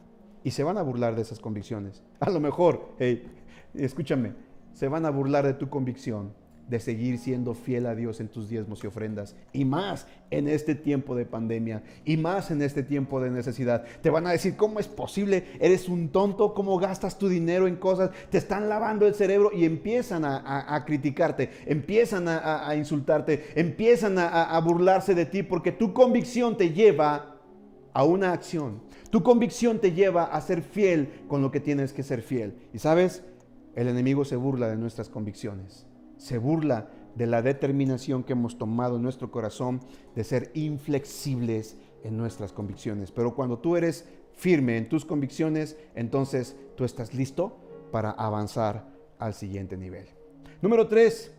[0.43, 2.03] Y se van a burlar de esas convicciones.
[2.19, 3.27] A lo mejor, hey,
[3.73, 4.33] escúchame,
[4.73, 6.33] se van a burlar de tu convicción
[6.67, 9.35] de seguir siendo fiel a Dios en tus diezmos y ofrendas.
[9.53, 11.83] Y más en este tiempo de pandemia.
[12.03, 13.85] Y más en este tiempo de necesidad.
[14.01, 15.45] Te van a decir, ¿cómo es posible?
[15.59, 16.53] Eres un tonto.
[16.53, 18.11] ¿Cómo gastas tu dinero en cosas?
[18.29, 21.51] Te están lavando el cerebro y empiezan a, criticarte.
[21.65, 23.45] Empiezan a, insultarte.
[23.55, 27.37] Empiezan a burlarse de ti porque tu convicción te lleva
[27.93, 28.81] a una acción.
[29.09, 32.55] Tu convicción te lleva a ser fiel con lo que tienes que ser fiel.
[32.73, 33.23] Y sabes,
[33.75, 35.86] el enemigo se burla de nuestras convicciones
[36.17, 39.81] se burla de la determinación que hemos tomado en nuestro corazón
[40.15, 43.11] de ser inflexibles en nuestras convicciones.
[43.11, 47.57] Pero cuando tú eres firme en tus convicciones, entonces tú estás listo
[47.91, 50.05] para avanzar al siguiente nivel.
[50.61, 51.31] Número tres,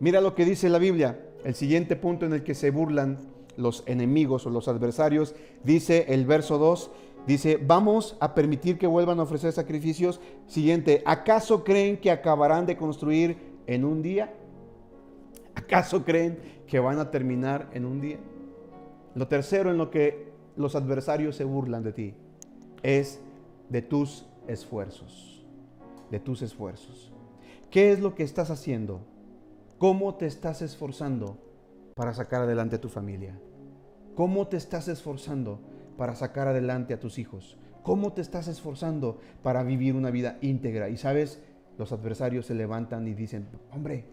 [0.00, 1.24] mira lo que dice la Biblia.
[1.44, 3.18] El siguiente punto en el que se burlan
[3.58, 6.90] los enemigos o los adversarios, dice el verso 2,
[7.26, 10.20] dice, vamos a permitir que vuelvan a ofrecer sacrificios.
[10.46, 13.36] Siguiente, ¿acaso creen que acabarán de construir
[13.68, 14.34] en un día?
[15.54, 18.18] ¿Acaso creen que van a terminar en un día?
[19.14, 22.14] Lo tercero en lo que los adversarios se burlan de ti
[22.82, 23.20] es
[23.68, 25.44] de tus esfuerzos,
[26.10, 27.12] de tus esfuerzos.
[27.70, 29.00] ¿Qué es lo que estás haciendo?
[29.76, 31.38] ¿Cómo te estás esforzando
[31.94, 33.38] para sacar adelante a tu familia?
[34.14, 35.60] ¿Cómo te estás esforzando
[35.96, 37.58] para sacar adelante a tus hijos?
[37.82, 40.88] ¿Cómo te estás esforzando para vivir una vida íntegra?
[40.88, 41.40] Y sabes,
[41.78, 44.04] los adversarios se levantan y dicen, hombre,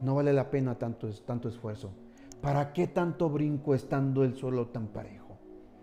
[0.00, 1.92] no vale la pena tanto, tanto esfuerzo.
[2.40, 5.38] ¿Para qué tanto brinco estando el suelo tan parejo?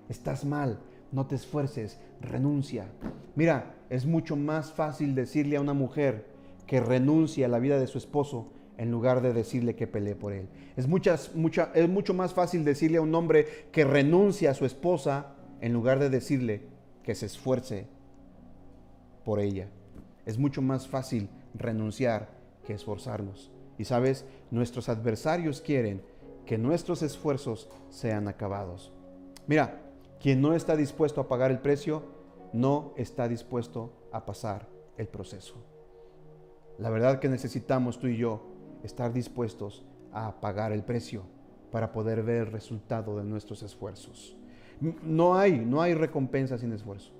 [0.10, 0.80] Estás mal,
[1.12, 2.88] no te esfuerces, renuncia.
[3.36, 6.26] Mira, es mucho más fácil decirle a una mujer
[6.66, 10.34] que renuncie a la vida de su esposo en lugar de decirle que pelee por
[10.34, 10.48] él.
[10.76, 14.66] Es, muchas, mucha, es mucho más fácil decirle a un hombre que renuncie a su
[14.66, 16.64] esposa en lugar de decirle
[17.04, 17.88] que se esfuerce
[19.24, 19.70] por ella.
[20.28, 22.28] Es mucho más fácil renunciar
[22.66, 23.50] que esforzarnos.
[23.78, 26.04] Y sabes, nuestros adversarios quieren
[26.46, 28.92] que nuestros esfuerzos sean acabados.
[29.48, 29.82] Mira,
[30.20, 32.04] quien no está dispuesto a pagar el precio,
[32.52, 35.56] no está dispuesto a pasar el proceso.
[36.78, 38.48] La verdad que necesitamos tú y yo
[38.84, 41.24] estar dispuestos a pagar el precio
[41.72, 44.36] para poder ver el resultado de nuestros esfuerzos.
[44.82, 47.14] No hay, no hay recompensa sin esfuerzo.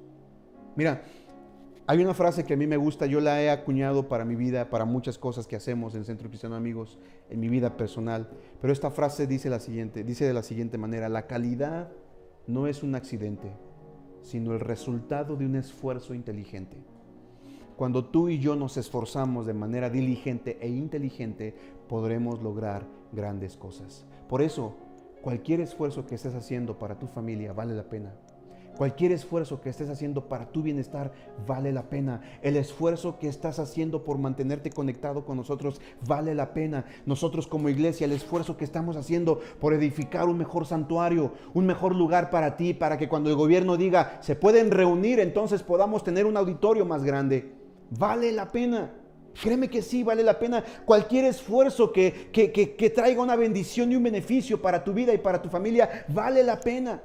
[0.76, 1.04] Mira,
[1.90, 4.70] hay una frase que a mí me gusta, yo la he acuñado para mi vida,
[4.70, 8.92] para muchas cosas que hacemos en Centro Cristiano Amigos, en mi vida personal, pero esta
[8.92, 11.90] frase dice la siguiente, dice de la siguiente manera, la calidad
[12.46, 13.54] no es un accidente,
[14.22, 16.76] sino el resultado de un esfuerzo inteligente.
[17.78, 21.56] Cuando tú y yo nos esforzamos de manera diligente e inteligente,
[21.88, 24.06] podremos lograr grandes cosas.
[24.28, 24.76] Por eso,
[25.22, 28.14] cualquier esfuerzo que estés haciendo para tu familia vale la pena.
[28.78, 31.12] Cualquier esfuerzo que estés haciendo para tu bienestar
[31.48, 32.22] vale la pena.
[32.44, 36.86] El esfuerzo que estás haciendo por mantenerte conectado con nosotros vale la pena.
[37.08, 41.96] Nosotros como iglesia, el esfuerzo que estamos haciendo por edificar un mejor santuario, un mejor
[41.96, 46.28] lugar para ti, para que cuando el gobierno diga se pueden reunir, entonces podamos tener
[46.28, 47.56] un auditorio más grande.
[47.90, 48.94] Vale la pena.
[49.42, 50.64] Créeme que sí, vale la pena.
[50.86, 55.18] Cualquier esfuerzo que, que, que traiga una bendición y un beneficio para tu vida y
[55.18, 57.02] para tu familia, vale la pena.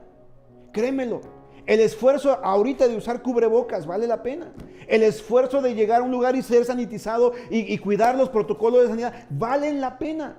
[0.71, 1.42] Créemelo.
[1.67, 4.53] El esfuerzo ahorita de usar cubrebocas vale la pena.
[4.89, 8.83] El esfuerzo de llegar a un lugar y ser sanitizado y, y cuidar los protocolos
[8.83, 10.37] de sanidad valen la pena.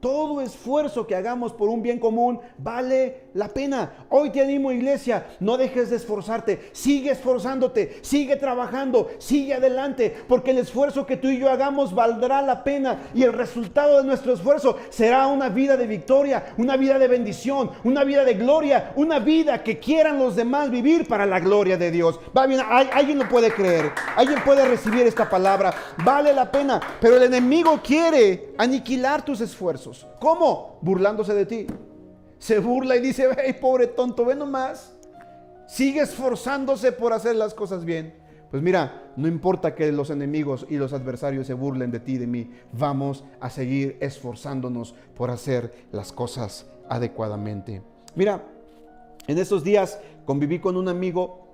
[0.00, 4.06] Todo esfuerzo que hagamos por un bien común vale la pena.
[4.08, 10.52] Hoy te animo iglesia, no dejes de esforzarte, sigue esforzándote, sigue trabajando, sigue adelante, porque
[10.52, 14.32] el esfuerzo que tú y yo hagamos valdrá la pena y el resultado de nuestro
[14.32, 19.18] esfuerzo será una vida de victoria, una vida de bendición, una vida de gloria, una
[19.18, 22.18] vida que quieran los demás vivir para la gloria de Dios.
[22.36, 27.18] Va bien, alguien lo puede creer, alguien puede recibir esta palabra, vale la pena, pero
[27.18, 30.06] el enemigo quiere aniquilar tus esfuerzos.
[30.18, 30.78] ¿Cómo?
[30.80, 31.66] Burlándose de ti.
[32.38, 34.94] Se burla y dice, hey, pobre tonto, ve nomás.
[35.66, 38.14] Sigue esforzándose por hacer las cosas bien.
[38.50, 42.18] Pues mira, no importa que los enemigos y los adversarios se burlen de ti y
[42.18, 47.82] de mí, vamos a seguir esforzándonos por hacer las cosas adecuadamente.
[48.14, 48.44] Mira,
[49.26, 51.48] en estos días conviví con un amigo,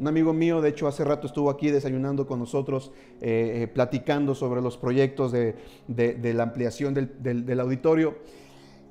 [0.00, 4.34] un amigo mío, de hecho hace rato estuvo aquí desayunando con nosotros, eh, eh, platicando
[4.34, 5.54] sobre los proyectos de,
[5.86, 8.16] la ampliación del, auditorio.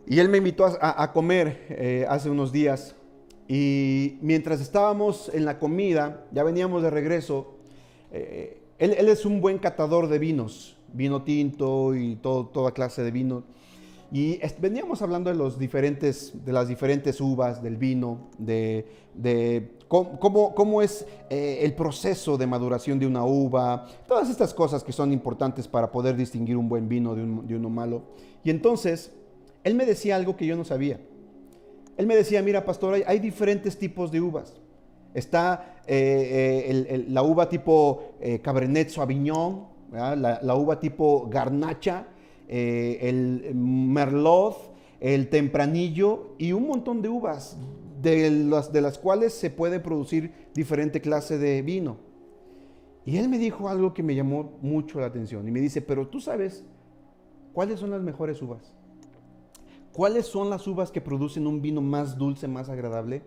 [0.08, 2.96] Y él me invitó a, comer eh, hace unos días
[3.48, 7.56] y mientras estábamos en la comida, ya veníamos de regreso,
[8.12, 13.44] eh, él, es un buen catador de vinos, vino tinto y toda clase de vino.
[14.10, 18.86] Y veníamos hablando de, los diferentes, de las diferentes uvas del vino, de,
[19.88, 24.94] cómo, cómo, es eh, el proceso de maduración de una uva, todas estas cosas que
[24.94, 28.04] son importantes para poder distinguir un buen vino de, de uno malo.
[28.44, 29.12] Y entonces,
[29.64, 31.00] él me decía algo que yo no sabía.
[31.98, 34.60] Él me decía, mira, pastor, hay, diferentes tipos de uvas.
[35.14, 42.08] Está eh, eh, la uva tipo eh, Cabernet Sauvignon, la, uva tipo Garnacha,
[42.48, 47.58] el Merlot, el Tempranillo y un montón de uvas
[48.02, 51.98] de las, de las cuales se puede producir diferente clase de vino.
[53.06, 56.08] Y él me dijo algo que me llamó mucho la atención y me dice, pero
[56.08, 56.64] tú sabes
[57.54, 58.74] cuáles son las mejores uvas.
[59.94, 63.24] ¿Cuáles son las uvas que producen un vino más dulce, más agradable?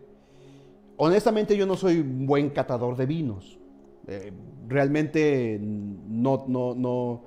[0.96, 3.58] Honestamente yo no soy un buen catador de vinos.
[4.06, 4.32] Eh,
[4.66, 7.22] realmente no, no, no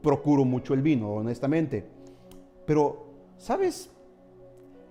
[0.00, 1.86] procuro mucho el vino, honestamente.
[2.66, 3.06] Pero,
[3.36, 3.90] ¿sabes?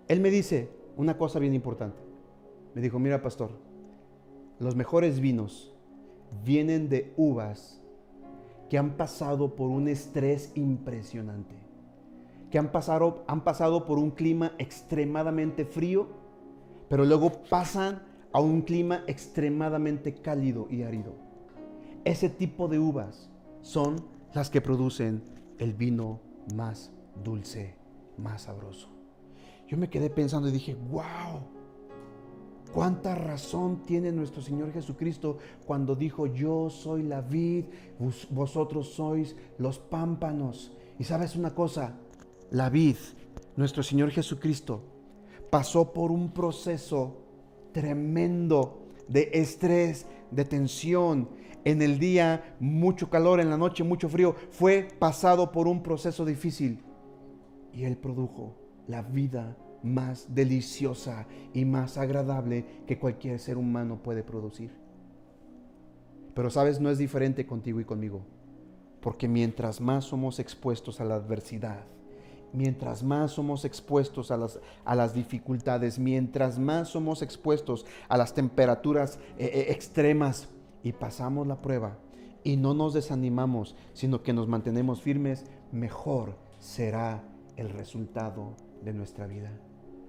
[0.10, 2.02] Él me dice una cosa bien importante.
[2.76, 3.52] Me dijo, mira pastor,
[4.60, 5.74] los mejores vinos
[6.44, 7.82] vienen de uvas
[8.70, 11.67] que han pasado por un estrés impresionante
[12.52, 16.08] que han pasado, han pasado por un clima extremadamente frío,
[16.90, 21.16] pero luego pasan a un clima extremadamente cálido y árido.
[22.06, 23.30] Ese tipo de uvas
[23.62, 23.98] son
[24.34, 25.24] las que producen
[25.58, 26.22] el vino
[26.56, 26.94] más
[27.24, 27.76] dulce,
[28.18, 28.90] más sabroso.
[29.68, 31.42] Yo me quedé pensando y dije, wow,
[32.74, 37.66] cuánta razón tiene nuestro Señor Jesucristo cuando dijo, yo soy la vid,
[38.30, 40.72] vosotros sois los pámpanos.
[41.00, 41.98] Y sabes una cosa,
[42.52, 42.98] la vid,
[43.56, 44.82] nuestro Señor Jesucristo,
[45.50, 47.18] pasó por un proceso
[47.72, 51.30] tremendo de estrés, de tensión.
[51.64, 54.36] En el día mucho calor, en la noche mucho frío.
[54.52, 56.80] Fue pasado por un proceso difícil.
[57.74, 58.56] Y Él produjo
[58.88, 64.72] la vida más deliciosa y más agradable que cualquier ser humano puede producir.
[66.34, 68.22] Pero sabes, no es diferente contigo y conmigo.
[69.02, 71.86] Porque mientras más somos expuestos a la adversidad,
[72.54, 78.34] mientras más somos expuestos a las, a las dificultades, mientras más somos expuestos a las
[78.34, 80.48] temperaturas eh, eh, extremas
[80.84, 81.98] y pasamos la prueba
[82.44, 87.24] y no nos desanimamos, sino que nos mantenemos firmes, mejor será
[87.58, 89.52] el resultado de nuestra vida.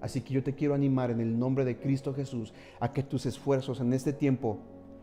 [0.00, 3.26] Así que yo te quiero animar en el nombre de Cristo Jesús a que tus
[3.26, 4.58] esfuerzos en este tiempo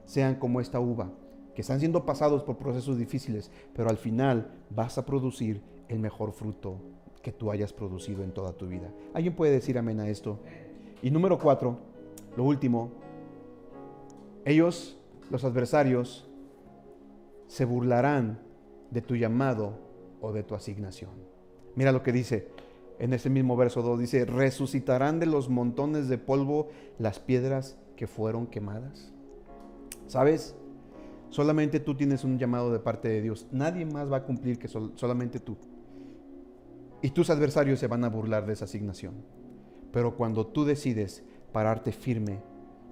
[0.05, 1.11] sean como esta uva,
[1.53, 6.31] que están siendo pasados por procesos difíciles, pero al final vas a producir el mejor
[6.31, 6.79] fruto
[7.25, 8.87] que tú hayas producido en toda tu vida.
[9.15, 10.37] ¿Alguien puede decir amén a esto?
[11.01, 11.79] Y número cuatro,
[12.37, 12.91] lo último,
[14.45, 14.99] ellos,
[15.31, 16.29] los adversarios,
[17.47, 18.37] se burlarán
[18.91, 19.73] de tu llamado
[20.21, 21.09] o de tu asignación.
[21.73, 22.47] Mira lo que dice
[22.99, 26.67] en ese mismo verso 2, dice, resucitarán de los montones de polvo
[26.99, 29.11] las piedras que fueron quemadas.
[30.05, 30.55] ¿Sabes?
[31.31, 33.47] Solamente tú tienes un llamado de parte de Dios.
[33.51, 35.57] Nadie más va a cumplir que solamente tú
[37.05, 39.13] y tus adversarios se van a burlar de esa asignación.
[39.91, 42.41] Pero cuando tú decides pararte firme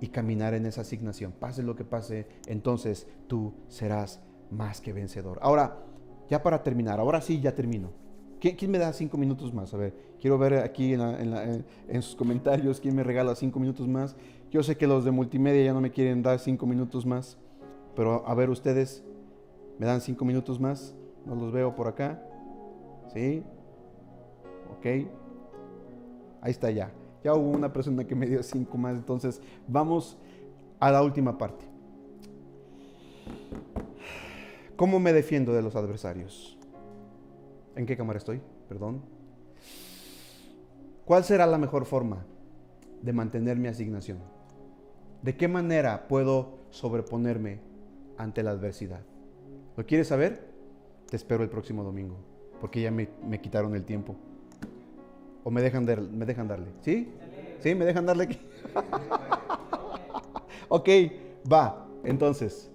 [0.01, 5.39] y caminar en esa asignación, pase lo que pase, entonces tú serás más que vencedor.
[5.41, 5.83] Ahora,
[6.29, 7.89] ya para terminar, ahora sí ya termino.
[8.39, 9.73] ¿Quién, me da cinco minutos más?
[9.73, 14.15] A ver, quiero ver aquí en, sus comentarios quién me regala cinco minutos más.
[14.51, 17.39] Yo sé que los de multimedia ya no me quieren dar cinco minutos más,
[17.95, 19.03] pero a ver ustedes,
[19.79, 20.93] ¿me dan cinco minutos más?
[21.25, 22.23] No los veo por acá.
[23.11, 23.43] ¿Sí?
[24.77, 24.85] ¿Ok?
[26.41, 26.91] Ahí está ya.
[27.23, 28.95] Ya hubo una persona que me dio cinco más.
[28.95, 30.17] Entonces, vamos
[30.79, 31.65] a la última parte.
[34.75, 36.57] ¿Cómo me defiendo de los adversarios?
[37.75, 38.41] ¿En qué cámara estoy?
[38.67, 39.01] Perdón.
[41.05, 42.25] ¿Cuál será la mejor forma
[43.01, 44.19] de mantener mi asignación?
[45.21, 47.59] ¿De qué manera puedo sobreponerme
[48.17, 49.01] ante la adversidad?
[49.77, 50.51] ¿Lo quieres saber?
[51.09, 52.17] Te espero el próximo domingo,
[52.59, 54.15] porque ya me, me quitaron el tiempo.
[55.43, 56.67] ¿O me dejan, me dejan darle?
[56.81, 57.09] ¿Sí?
[57.59, 57.75] ¿Sí?
[57.75, 58.39] ¿Me dejan darle aquí?
[60.69, 60.89] ok,
[61.51, 61.85] va.
[62.03, 62.69] Entonces,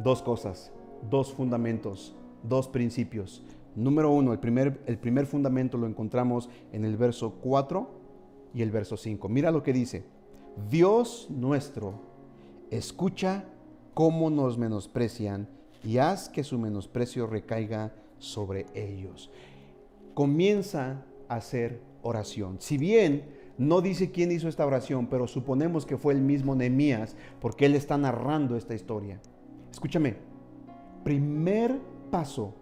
[0.00, 0.72] dos cosas,
[1.10, 3.42] dos fundamentos, dos principios.
[3.74, 7.88] Número uno, el primer, el primer fundamento lo encontramos en el verso 4
[8.54, 9.28] y el verso 5.
[9.28, 10.04] Mira lo que dice.
[10.70, 11.94] Dios nuestro,
[12.70, 13.44] escucha
[13.94, 15.48] cómo nos menosprecian
[15.84, 19.30] y haz que su menosprecio recaiga sobre ellos.
[20.14, 22.56] Comienza a hacer oración.
[22.60, 23.24] Si bien
[23.58, 27.74] no dice quién hizo esta oración, pero suponemos que fue el mismo Nehemías, porque él
[27.74, 29.20] está narrando esta historia.
[29.70, 30.16] Escúchame,
[31.04, 31.78] primer
[32.10, 32.54] paso,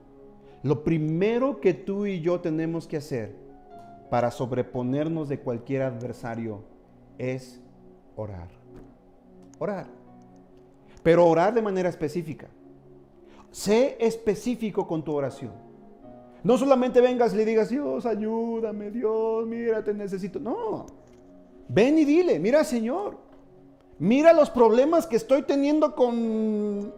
[0.62, 3.34] lo primero que tú y yo tenemos que hacer
[4.10, 6.62] para sobreponernos de cualquier adversario
[7.18, 7.60] es
[8.16, 8.48] orar.
[9.58, 9.86] Orar.
[11.02, 12.48] Pero orar de manera específica.
[13.50, 15.69] Sé específico con tu oración.
[16.42, 20.40] No solamente vengas y le digas, Dios, ayúdame, Dios, mira, te necesito.
[20.40, 20.86] No.
[21.68, 23.18] Ven y dile, mira, Señor,
[23.98, 26.92] mira los problemas que estoy teniendo con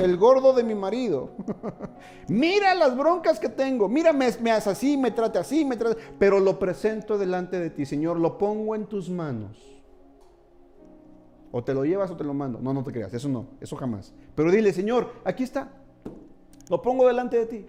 [0.00, 1.30] el gordo de mi marido.
[2.28, 3.88] mira las broncas que tengo.
[3.88, 5.76] Mira, me, me así, me trate así, me.
[6.18, 9.72] Pero lo presento delante de ti, Señor, lo pongo en tus manos.
[11.50, 12.60] O te lo llevas o te lo mando.
[12.60, 14.14] No, no te creas, eso no, eso jamás.
[14.34, 15.70] Pero dile, Señor, aquí está.
[16.70, 17.66] Lo pongo delante de ti.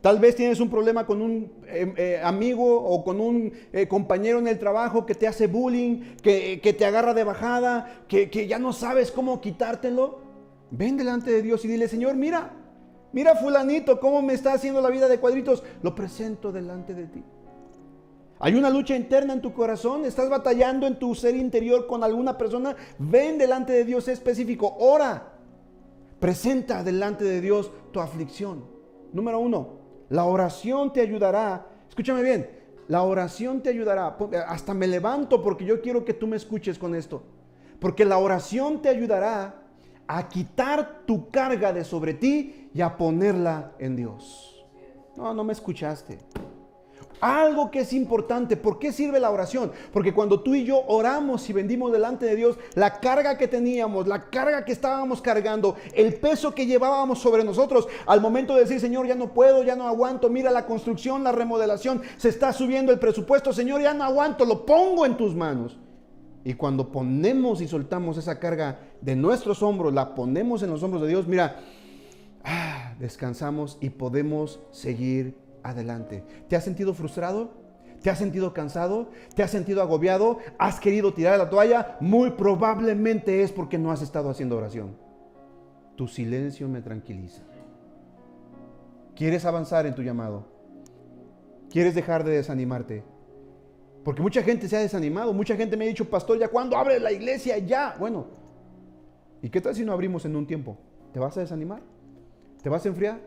[0.00, 4.38] Tal vez tienes un problema con un eh, eh, amigo o con un eh, compañero
[4.38, 8.58] en el trabajo que te hace bullying, que, te agarra de bajada, que, que, ya
[8.58, 10.20] no sabes cómo quitártelo.
[10.70, 12.52] Ven delante de Dios y dile, Señor, mira,
[13.12, 15.62] mira fulanito, cómo me está haciendo la vida de cuadritos.
[15.82, 17.22] Lo presento delante de ti.
[18.38, 22.38] Hay una lucha interna en tu corazón, estás batallando en tu ser interior con alguna
[22.38, 22.74] persona.
[22.98, 25.34] Ven delante de Dios específico, ora.
[26.18, 28.64] Presenta delante de Dios tu aflicción.
[29.12, 29.79] Número uno,
[30.10, 31.66] la oración te ayudará.
[31.88, 32.50] Escúchame bien,
[32.88, 34.18] la oración te ayudará.
[34.46, 37.22] Hasta me levanto porque yo quiero que tú me escuches con esto.
[37.78, 39.54] Porque la oración te ayudará
[40.06, 44.66] a quitar tu carga de sobre ti y a ponerla en Dios.
[45.16, 46.18] No, no me escuchaste.
[47.20, 48.56] Algo que es importante.
[48.56, 49.72] ¿Por qué sirve la oración?
[49.92, 54.06] Porque cuando tú y yo oramos y vendimos delante de Dios, la carga que teníamos,
[54.06, 58.80] la carga que estábamos cargando, el peso que llevábamos sobre nosotros, al momento de decir,
[58.80, 62.92] Señor, ya no puedo, ya no aguanto, mira la construcción, la remodelación, se está subiendo
[62.92, 65.78] el presupuesto, Señor, ya no aguanto, lo pongo en tus manos.
[66.42, 71.02] Y cuando ponemos y soltamos esa carga de nuestros hombros, la ponemos en los hombros
[71.02, 71.60] de Dios, mira,
[72.44, 76.24] ah, descansamos y podemos seguir adelante.
[76.48, 77.52] ¿Te has sentido frustrado?
[78.02, 79.10] ¿Te has sentido cansado?
[79.34, 80.38] ¿Te has sentido agobiado?
[80.58, 81.96] ¿Has querido tirar la toalla?
[82.00, 84.96] Muy probablemente es porque no has estado haciendo oración.
[85.96, 87.42] Tu silencio me tranquiliza.
[89.14, 90.46] ¿Quieres avanzar en tu llamado?
[91.68, 93.04] ¿Quieres dejar de desanimarte?
[94.02, 95.34] Porque mucha gente se ha desanimado.
[95.34, 97.58] Mucha gente me ha dicho, pastor, ¿ya cuándo abre la iglesia?
[97.58, 97.96] Ya.
[97.98, 98.28] Bueno,
[99.42, 100.78] ¿y qué tal si no abrimos en un tiempo?
[101.12, 101.82] ¿Te vas a desanimar?
[102.62, 103.20] ¿Te vas a enfriar?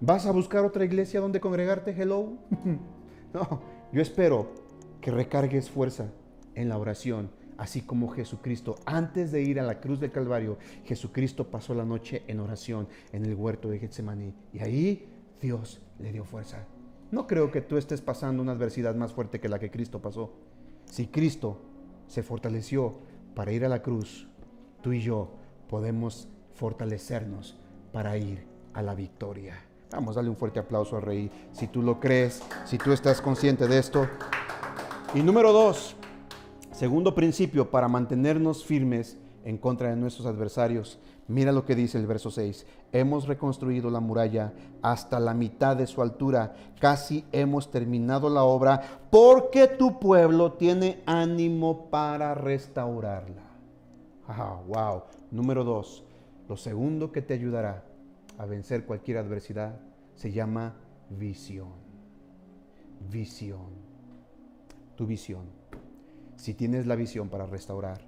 [0.00, 1.90] ¿Vas a buscar otra iglesia donde congregarte?
[1.90, 2.34] Hello.
[3.34, 3.60] no,
[3.92, 4.52] yo espero
[5.00, 6.12] que recargues fuerza
[6.54, 11.50] en la oración, así como Jesucristo, antes de ir a la cruz del Calvario, Jesucristo
[11.50, 14.34] pasó la noche en oración en el huerto de Getsemaní.
[14.52, 15.08] Y ahí
[15.40, 16.64] Dios le dio fuerza.
[17.10, 20.32] No creo que tú estés pasando una adversidad más fuerte que la que Cristo pasó.
[20.84, 21.60] Si Cristo
[22.06, 23.00] se fortaleció
[23.34, 24.28] para ir a la cruz,
[24.80, 25.34] tú y yo
[25.68, 27.58] podemos fortalecernos
[27.92, 29.67] para ir a la victoria.
[29.90, 31.30] Vamos, darle un fuerte aplauso al rey.
[31.52, 34.06] Si tú lo crees, si tú estás consciente de esto.
[35.14, 35.96] Y número dos,
[36.72, 40.98] segundo principio para mantenernos firmes en contra de nuestros adversarios.
[41.26, 42.66] Mira lo que dice el verso 6.
[42.92, 46.54] Hemos reconstruido la muralla hasta la mitad de su altura.
[46.80, 53.42] Casi hemos terminado la obra porque tu pueblo tiene ánimo para restaurarla.
[54.26, 55.04] Ah, wow.
[55.30, 56.04] Número dos,
[56.46, 57.87] lo segundo que te ayudará
[58.38, 59.80] a vencer cualquier adversidad
[60.14, 60.76] se llama
[61.10, 61.72] visión.
[63.10, 63.68] Visión.
[64.96, 65.46] Tu visión.
[66.36, 68.00] Si tienes la visión para restaurar,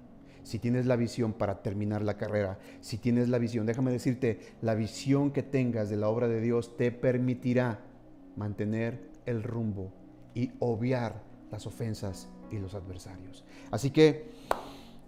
[0.43, 4.73] si tienes la visión para terminar la carrera, si tienes la visión, déjame decirte, la
[4.73, 7.79] visión que tengas de la obra de Dios te permitirá
[8.35, 9.91] mantener el rumbo
[10.33, 11.21] y obviar
[11.51, 13.43] las ofensas y los adversarios.
[13.69, 14.31] Así que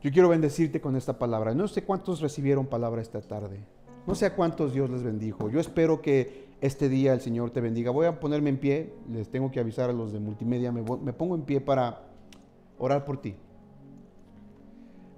[0.02, 1.54] yo quiero bendecirte con esta palabra.
[1.54, 3.66] No sé cuántos recibieron palabra esta tarde.
[4.06, 5.50] No sé a cuántos Dios les bendijo.
[5.50, 7.92] Yo espero que este día el Señor te bendiga.
[7.92, 8.94] Voy a ponerme en pie.
[9.10, 10.72] Les tengo que avisar a los de multimedia.
[10.72, 12.04] Me, pongo en pie para
[12.78, 13.36] orar por ti.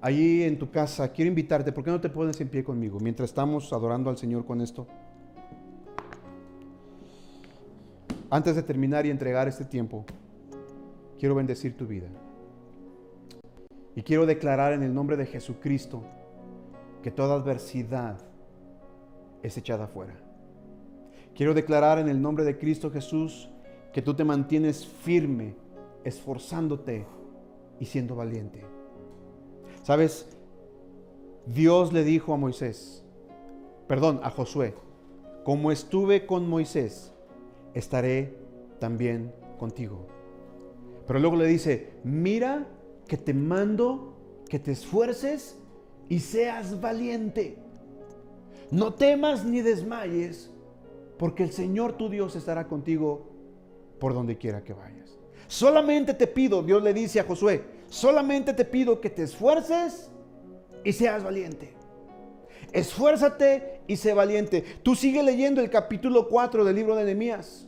[0.01, 1.71] Allí en tu casa, quiero invitarte.
[1.71, 4.86] ¿Por qué no te pones en pie conmigo mientras estamos adorando al Señor con esto?
[8.29, 10.05] Antes de terminar y entregar este tiempo,
[11.17, 12.07] quiero bendecir tu vida.
[13.95, 16.03] Y quiero declarar en el nombre de Jesucristo
[17.01, 18.17] que toda adversidad
[19.45, 20.15] es echada afuera.
[21.35, 23.49] Quiero declarar en el nombre de Cristo Jesús
[23.93, 25.55] que tú te mantienes firme,
[26.03, 27.05] esforzándote
[27.79, 28.63] y siendo valiente.
[29.83, 30.27] ¿Sabes?
[31.45, 33.05] Dios le dijo a Moisés,
[33.87, 34.73] perdón, a Josué,
[35.43, 37.13] como estuve con Moisés,
[37.73, 38.35] estaré
[38.79, 40.07] también contigo.
[41.05, 42.67] Pero luego le dice, mira
[43.07, 44.15] que te mando
[44.49, 45.57] que te esfuerces
[46.09, 47.57] y seas valiente.
[48.72, 50.51] No temas ni desmayes,
[51.18, 53.30] porque el Señor tu Dios estará contigo
[53.99, 55.18] por donde quiera que vayas.
[55.47, 60.09] Solamente te pido, Dios le dice a Josué, solamente te pido que te esfuerces
[60.84, 61.74] y seas valiente.
[62.72, 64.63] Esfuérzate y sé valiente.
[64.84, 67.68] Tú sigue leyendo el capítulo 4 del libro de Nehemías.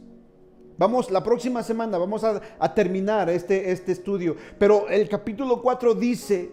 [0.78, 4.36] Vamos, la próxima semana vamos a, terminar este, este estudio.
[4.60, 6.52] Pero el capítulo 4 dice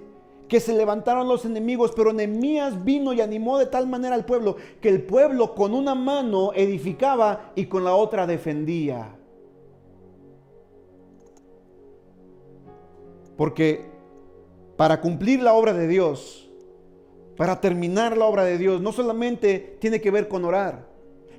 [0.48, 4.56] que se levantaron los enemigos, pero Nehemías vino y animó de tal manera al pueblo
[4.80, 9.16] que el pueblo con una mano edificaba y con la otra defendía.
[13.36, 13.86] Porque
[14.76, 16.50] para cumplir la obra de Dios,
[17.36, 20.86] para terminar la obra de Dios, no solamente tiene que ver con orar.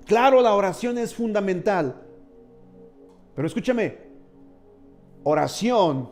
[0.06, 2.01] Claro, la oración es fundamental.
[3.34, 3.97] Pero escúchame,
[5.24, 6.10] oración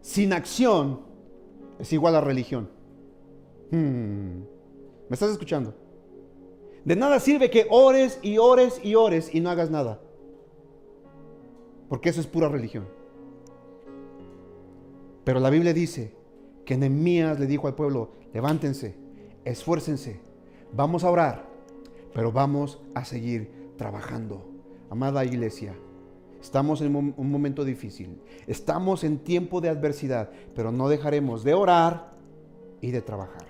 [0.00, 1.07] sin acción
[1.78, 2.68] es igual a religión.
[3.70, 4.42] Hmm.
[5.08, 5.74] ¿Me estás escuchando?
[6.84, 10.00] De nada sirve que ores y ores y ores y no hagas nada.
[11.88, 12.86] Porque eso es pura religión.
[15.24, 16.14] Pero la Biblia dice
[16.64, 18.94] que Nehemías le dijo al pueblo, levántense,
[19.44, 20.20] esfuércense,
[20.72, 21.48] vamos a orar,
[22.14, 24.46] pero vamos a seguir trabajando.
[24.90, 25.74] Amada iglesia,
[26.48, 28.22] Estamos en un momento difícil.
[28.46, 32.12] Estamos en tiempo de adversidad, pero no dejaremos de orar
[32.80, 33.44] y de trabajar.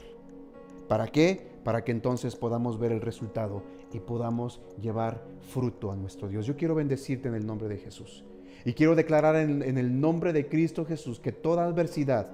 [0.89, 1.47] ¿Para qué?
[1.63, 5.23] Para que entonces podamos ver el resultado y podamos llevar
[5.53, 6.45] fruto a nuestro Dios.
[6.45, 8.25] Yo quiero bendecirte en el nombre de Jesús.
[8.65, 12.33] Y quiero declarar en, el nombre de Cristo Jesús que toda adversidad,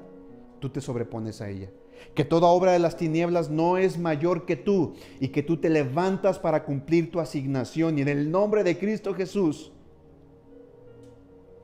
[0.61, 1.69] tú te sobrepones a ella.
[2.15, 5.69] Que toda obra de las tinieblas no es mayor que tú y que tú te
[5.69, 7.99] levantas para cumplir tu asignación.
[7.99, 9.74] Y en el nombre de Cristo Jesús,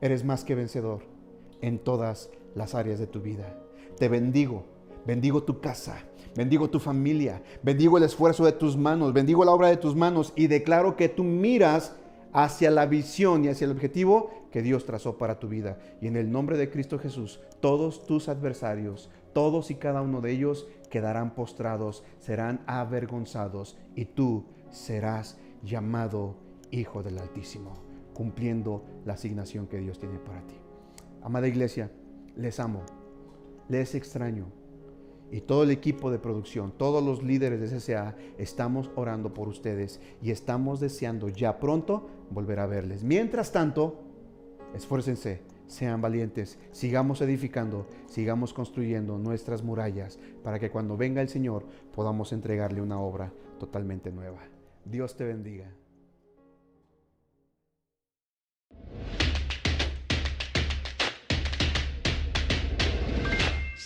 [0.01, 1.03] eres más que vencedor
[1.61, 3.55] en todas las áreas de tu vida.
[3.97, 4.65] Te bendigo,
[5.05, 6.03] bendigo tu casa,
[6.35, 10.33] bendigo tu familia, bendigo el esfuerzo de tus manos, bendigo la obra de tus manos
[10.35, 11.95] y declaro que tú miras
[12.33, 15.77] hacia la visión y hacia el objetivo que Dios trazó para tu vida.
[16.01, 20.31] Y en el nombre de Cristo Jesús, todos tus adversarios, todos y cada uno de
[20.31, 26.35] ellos quedarán postrados, serán avergonzados y tú serás llamado
[26.71, 30.55] Hijo del Altísimo cumpliendo la asignación que Dios tiene para ti.
[31.21, 31.91] Amada iglesia,
[32.35, 32.81] les amo,
[33.69, 34.47] les extraño.
[35.31, 40.01] Y todo el equipo de producción, todos los líderes de SSA, estamos orando por ustedes
[40.21, 43.03] y estamos deseando ya pronto volver a verles.
[43.03, 44.01] Mientras tanto,
[44.75, 51.65] esfuércense, sean valientes, sigamos edificando, sigamos construyendo nuestras murallas para que cuando venga el Señor
[51.95, 54.41] podamos entregarle una obra totalmente nueva.
[54.83, 55.71] Dios te bendiga.